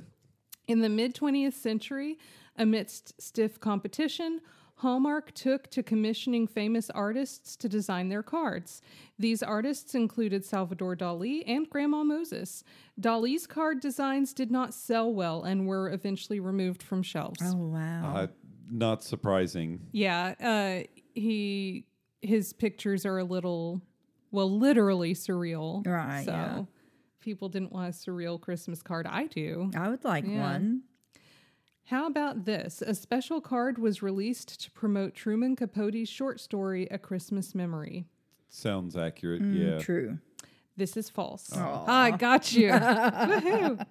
In 0.67 0.81
the 0.81 0.89
mid 0.89 1.15
20th 1.15 1.53
century, 1.53 2.19
amidst 2.55 3.19
stiff 3.19 3.59
competition, 3.59 4.41
Hallmark 4.81 5.33
took 5.33 5.69
to 5.71 5.81
commissioning 5.81 6.45
famous 6.45 6.89
artists 6.91 7.55
to 7.57 7.67
design 7.67 8.09
their 8.09 8.21
cards. 8.21 8.81
These 9.17 9.41
artists 9.41 9.95
included 9.95 10.45
Salvador 10.45 10.95
Dali 10.95 11.43
and 11.47 11.67
Grandma 11.69 12.03
Moses. 12.03 12.63
Dali's 12.99 13.47
card 13.47 13.79
designs 13.79 14.33
did 14.33 14.51
not 14.51 14.75
sell 14.75 15.11
well 15.11 15.43
and 15.43 15.65
were 15.67 15.89
eventually 15.91 16.39
removed 16.39 16.83
from 16.83 17.01
shelves. 17.01 17.39
Oh 17.43 17.55
wow. 17.55 18.13
Uh, 18.15 18.27
not 18.69 19.03
surprising. 19.03 19.81
Yeah, 19.91 20.35
uh, 20.39 20.87
he 21.15 21.85
his 22.21 22.53
pictures 22.53 23.05
are 23.05 23.17
a 23.17 23.23
little, 23.23 23.81
well, 24.31 24.49
literally 24.59 25.13
surreal. 25.15 25.85
Right, 25.87 26.23
So 26.25 26.31
yeah. 26.31 26.63
people 27.19 27.47
didn't 27.49 27.71
want 27.71 27.89
a 27.89 27.97
surreal 27.97 28.39
Christmas 28.41 28.81
card. 28.83 29.07
I 29.07 29.25
do. 29.27 29.71
I 29.75 29.87
would 29.89 30.03
like 30.03 30.25
Yeah. 30.27 30.41
one. 30.51 30.81
How 31.87 32.05
about 32.05 32.43
this? 32.43 32.83
A 32.85 32.93
special 32.93 33.39
card 33.39 33.77
was 33.77 34.01
released 34.01 34.61
to 34.61 34.71
promote 34.71 35.15
Truman 35.15 35.55
Capote's 35.55 36.09
short 36.09 36.41
story, 36.41 36.85
A 36.91 36.97
Christmas 36.97 37.55
Memory. 37.55 38.05
Sounds 38.49 38.97
accurate. 38.97 39.41
Mm, 39.41 39.71
yeah. 39.71 39.79
True. 39.79 40.17
This 40.75 40.97
is 40.97 41.09
false. 41.09 41.49
Aw. 41.55 41.85
I 41.87 42.11
got 42.11 42.51
you. 42.51 42.69
Woohoo. 42.71 43.85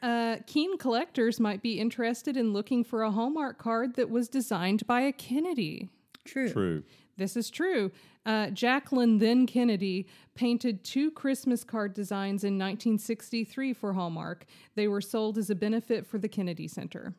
Uh, 0.00 0.36
keen 0.46 0.78
collectors 0.78 1.40
might 1.40 1.60
be 1.60 1.80
interested 1.80 2.36
in 2.36 2.52
looking 2.52 2.84
for 2.84 3.02
a 3.02 3.10
Hallmark 3.10 3.58
card 3.58 3.96
that 3.96 4.10
was 4.10 4.28
designed 4.28 4.86
by 4.86 5.00
a 5.00 5.10
Kennedy. 5.10 5.88
True. 6.24 6.52
True. 6.52 6.82
This 7.18 7.36
is 7.36 7.50
true. 7.50 7.90
Uh, 8.24 8.50
Jacqueline 8.50 9.18
then 9.18 9.46
Kennedy 9.46 10.06
painted 10.34 10.84
two 10.84 11.10
Christmas 11.10 11.64
card 11.64 11.92
designs 11.92 12.44
in 12.44 12.54
1963 12.54 13.72
for 13.72 13.92
Hallmark. 13.92 14.46
They 14.76 14.88
were 14.88 15.00
sold 15.00 15.36
as 15.36 15.50
a 15.50 15.54
benefit 15.54 16.06
for 16.06 16.18
the 16.18 16.28
Kennedy 16.28 16.68
Center. 16.68 17.14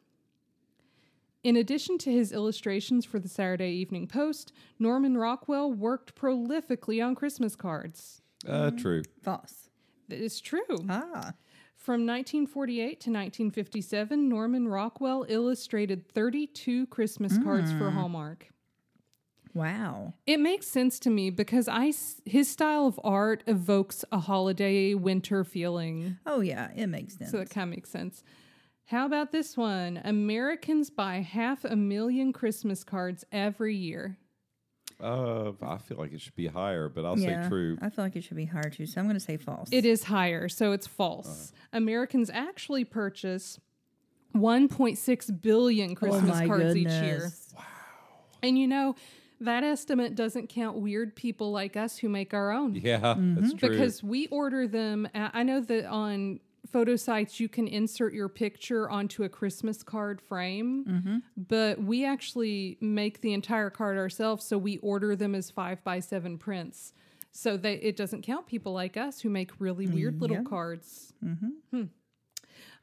In 1.43 1.55
addition 1.55 1.97
to 1.99 2.11
his 2.11 2.31
illustrations 2.31 3.05
for 3.05 3.19
the 3.19 3.29
Saturday 3.29 3.71
Evening 3.71 4.07
Post, 4.07 4.51
Norman 4.77 5.17
Rockwell 5.17 5.71
worked 5.71 6.15
prolifically 6.15 7.05
on 7.05 7.15
Christmas 7.15 7.55
cards. 7.55 8.21
Uh, 8.47 8.71
true. 8.71 9.03
False. 9.21 9.69
That 10.07 10.19
is 10.19 10.39
true. 10.39 10.77
Ah. 10.89 11.33
From 11.75 12.05
1948 12.05 12.87
to 12.87 13.09
1957, 13.09 14.27
Norman 14.27 14.67
Rockwell 14.67 15.25
illustrated 15.29 16.07
32 16.09 16.87
Christmas 16.87 17.37
cards 17.37 17.71
for 17.71 17.89
Hallmark. 17.91 18.49
Wow. 19.53 20.13
It 20.25 20.39
makes 20.39 20.67
sense 20.67 20.99
to 20.99 21.09
me 21.09 21.29
because 21.29 21.67
I 21.67 21.93
his 22.25 22.49
style 22.49 22.85
of 22.85 22.99
art 23.03 23.43
evokes 23.47 24.05
a 24.11 24.19
holiday 24.19 24.93
winter 24.93 25.43
feeling. 25.43 26.17
Oh 26.25 26.41
yeah, 26.41 26.69
it 26.75 26.87
makes 26.87 27.17
sense. 27.17 27.31
So 27.31 27.39
it 27.39 27.49
kind 27.49 27.69
of 27.69 27.75
makes 27.75 27.89
sense. 27.89 28.23
How 28.85 29.05
about 29.05 29.31
this 29.31 29.55
one? 29.55 30.01
Americans 30.03 30.89
buy 30.89 31.17
half 31.17 31.63
a 31.63 31.75
million 31.75 32.33
Christmas 32.33 32.83
cards 32.83 33.23
every 33.31 33.75
year. 33.75 34.17
Uh, 35.01 35.51
I 35.61 35.77
feel 35.77 35.97
like 35.97 36.11
it 36.11 36.19
should 36.19 36.35
be 36.35 36.47
higher, 36.47 36.89
but 36.89 37.05
I'll 37.05 37.17
yeah, 37.17 37.43
say 37.43 37.49
true. 37.49 37.77
I 37.81 37.89
feel 37.89 38.03
like 38.03 38.15
it 38.15 38.23
should 38.23 38.35
be 38.35 38.45
higher 38.45 38.69
too, 38.69 38.85
so 38.85 38.99
I'm 38.99 39.05
going 39.05 39.15
to 39.15 39.19
say 39.19 39.37
false. 39.37 39.69
It 39.71 39.85
is 39.85 40.03
higher, 40.03 40.49
so 40.49 40.73
it's 40.73 40.87
false. 40.87 41.53
Americans 41.71 42.29
actually 42.33 42.83
purchase 42.83 43.59
1.6 44.35 45.41
billion 45.41 45.95
Christmas 45.95 46.29
my 46.29 46.47
cards 46.47 46.73
goodness. 46.73 46.95
each 46.95 47.03
year. 47.03 47.31
Wow. 47.55 47.63
And 48.43 48.57
you 48.57 48.67
know, 48.67 48.95
that 49.41 49.63
estimate 49.63 50.15
doesn't 50.15 50.47
count 50.49 50.77
weird 50.77 51.15
people 51.15 51.51
like 51.51 51.77
us 51.77 51.97
who 51.97 52.09
make 52.09 52.33
our 52.33 52.51
own. 52.51 52.75
Yeah, 52.75 52.99
Mm-hmm. 52.99 53.35
that's 53.35 53.53
true. 53.53 53.69
because 53.69 54.03
we 54.03 54.27
order 54.27 54.67
them. 54.67 55.07
At, 55.13 55.31
I 55.33 55.43
know 55.43 55.61
that 55.61 55.85
on 55.85 56.39
photo 56.71 56.95
sites 56.95 57.39
you 57.39 57.49
can 57.49 57.67
insert 57.67 58.13
your 58.13 58.29
picture 58.29 58.87
onto 58.89 59.23
a 59.23 59.29
Christmas 59.29 59.81
card 59.81 60.21
frame, 60.21 60.85
Mm-hmm. 60.87 61.17
but 61.35 61.81
we 61.83 62.05
actually 62.05 62.77
make 62.81 63.21
the 63.21 63.33
entire 63.33 63.69
card 63.69 63.97
ourselves. 63.97 64.45
So 64.45 64.57
we 64.57 64.77
order 64.79 65.15
them 65.15 65.33
as 65.35 65.49
five 65.49 65.83
by 65.83 65.99
seven 65.99 66.37
prints. 66.37 66.93
So 67.31 67.57
that 67.57 67.87
it 67.87 67.95
doesn't 67.95 68.23
count 68.23 68.47
people 68.47 68.73
like 68.73 68.97
us 68.97 69.21
who 69.21 69.29
make 69.29 69.51
really 69.59 69.85
weird 69.87 70.19
little 70.19 70.37
yeah. 70.37 70.43
cards. 70.43 71.13
Hmm. 71.23 71.83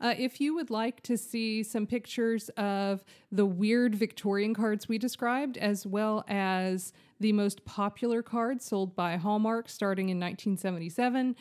Uh, 0.00 0.14
if 0.18 0.40
you 0.40 0.54
would 0.54 0.70
like 0.70 1.02
to 1.02 1.16
see 1.16 1.62
some 1.62 1.87
pictures 1.87 2.48
of 2.50 3.04
the 3.32 3.46
weird 3.46 3.94
Victorian 3.94 4.54
cards 4.54 4.88
we 4.88 4.98
described, 4.98 5.56
as 5.56 5.87
well 5.87 6.24
as 6.28 6.92
the 7.18 7.32
most 7.32 7.64
popular 7.64 8.22
cards 8.22 8.64
sold 8.64 8.94
by 8.94 9.16
Hallmark 9.16 9.68
starting 9.68 10.11
in 10.11 10.18
1977, 10.18 11.35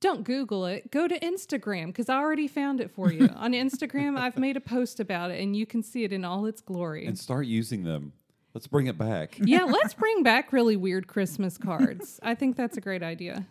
don't 0.00 0.22
Google 0.22 0.66
it. 0.66 0.90
Go 0.90 1.08
to 1.08 1.18
Instagram 1.18 1.86
because 1.86 2.08
I 2.08 2.16
already 2.18 2.46
found 2.46 2.80
it 2.80 2.90
for 2.90 3.10
you. 3.10 3.28
On 3.36 3.52
Instagram, 3.52 4.18
I've 4.18 4.38
made 4.38 4.56
a 4.56 4.60
post 4.60 5.00
about 5.00 5.30
it 5.30 5.40
and 5.40 5.56
you 5.56 5.66
can 5.66 5.82
see 5.82 6.04
it 6.04 6.12
in 6.12 6.24
all 6.24 6.46
its 6.46 6.60
glory. 6.60 7.06
and 7.06 7.18
start 7.18 7.46
using 7.46 7.84
them. 7.84 8.12
Let's 8.54 8.66
bring 8.66 8.86
it 8.86 8.98
back. 8.98 9.38
yeah, 9.42 9.64
let's 9.64 9.94
bring 10.02 10.22
back 10.22 10.52
really 10.52 10.76
weird 10.76 11.06
Christmas 11.06 11.58
cards. 11.58 12.20
I 12.22 12.34
think 12.34 12.56
that's 12.56 12.76
a 12.76 12.80
great 12.80 13.02
idea. 13.02 13.46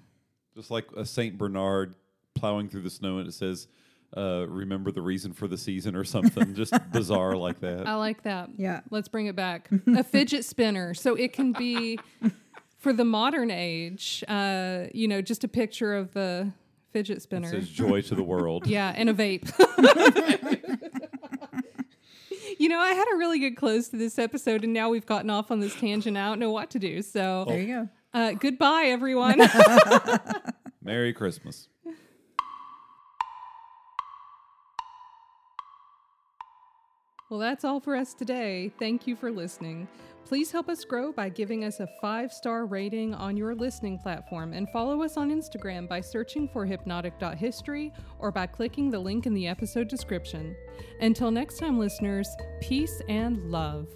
Just 0.56 0.72
like 0.72 0.86
a 0.96 1.06
Saint 1.06 1.38
Bernard 1.38 1.96
plowing 2.34 2.68
through 2.70 2.82
the 2.82 2.90
snow, 2.90 3.20
and 3.20 3.28
it 3.28 3.34
says, 3.34 3.68
uh, 4.16 4.46
"Remember 4.48 4.92
the 4.92 5.02
reason 5.02 5.34
for 5.34 5.48
the 5.48 5.58
season" 5.58 5.96
or 5.96 6.04
something. 6.04 6.54
Just 6.56 6.74
bizarre 6.92 7.36
like 7.36 7.60
that. 7.62 7.88
I 7.88 7.96
like 7.96 8.24
that. 8.24 8.50
Yeah. 8.58 8.82
Let's 8.90 9.08
bring 9.08 9.26
it 9.28 9.36
back. 9.36 9.70
a 9.88 10.04
fidget 10.04 10.46
spinner. 10.46 10.94
So 10.94 11.16
it 11.16 11.34
can 11.34 11.52
be 11.54 12.00
for 12.80 12.94
the 12.94 13.06
modern 13.06 13.52
age, 13.52 14.24
uh, 14.28 14.86
you 14.94 15.08
know, 15.08 15.22
just 15.22 15.44
a 15.44 15.48
picture 15.48 15.96
of 15.96 16.14
the 16.14 16.52
fidget 16.94 17.18
It 17.18 17.22
spinner. 17.24 17.50
says 17.50 17.68
"Joy 17.70 18.02
to 18.04 18.16
the 18.16 18.24
world." 18.24 18.66
yeah, 18.68 18.94
and 18.96 19.10
a 19.10 19.14
vape. 19.14 19.52
you 22.60 22.70
know, 22.70 22.80
I 22.80 22.94
had 22.94 23.06
a 23.14 23.18
really 23.18 23.40
good 23.40 23.56
close 23.58 23.90
to 23.90 23.98
this 23.98 24.18
episode, 24.18 24.64
and 24.64 24.74
now 24.74 24.90
we've 24.90 25.06
gotten 25.06 25.30
off 25.30 25.52
on 25.52 25.60
this 25.60 25.76
tangent. 25.76 26.18
I 26.18 26.28
don't 26.28 26.40
know 26.40 26.52
what 26.52 26.70
to 26.72 26.80
do. 26.80 27.02
So, 27.02 27.46
There 27.48 27.60
you 27.62 27.68
go. 27.68 27.90
uh, 28.14 28.32
goodbye, 28.34 28.86
everyone. 28.88 29.40
Merry 30.82 31.14
Christmas. 31.14 31.68
Well, 37.30 37.40
that's 37.40 37.66
all 37.66 37.80
for 37.80 37.96
us 37.96 38.14
today. 38.14 38.72
Thank 38.80 39.06
you 39.06 39.16
for 39.16 39.32
listening. 39.32 39.88
Please 40.26 40.52
help 40.52 40.68
us 40.68 40.84
grow 40.84 41.12
by 41.12 41.30
giving 41.30 41.64
us 41.64 41.80
a 41.80 41.88
five 42.02 42.34
star 42.34 42.66
rating 42.66 43.14
on 43.14 43.38
your 43.38 43.56
listening 43.56 43.98
platform 43.98 44.54
and 44.54 44.70
follow 44.72 45.02
us 45.04 45.16
on 45.18 45.32
Instagram 45.32 45.88
by 45.88 46.02
searching 46.02 46.50
for 46.50 46.66
hypnotic.history 46.66 47.94
or 48.20 48.32
by 48.32 48.46
clicking 48.46 48.90
the 48.90 49.00
link 49.00 49.26
in 49.26 49.34
the 49.34 49.48
episode 49.48 49.88
description. 49.88 50.56
Until 51.02 51.32
next 51.32 51.60
time, 51.60 51.80
listeners, 51.80 52.30
peace 52.62 53.02
and 53.08 53.52
love. 53.52 53.88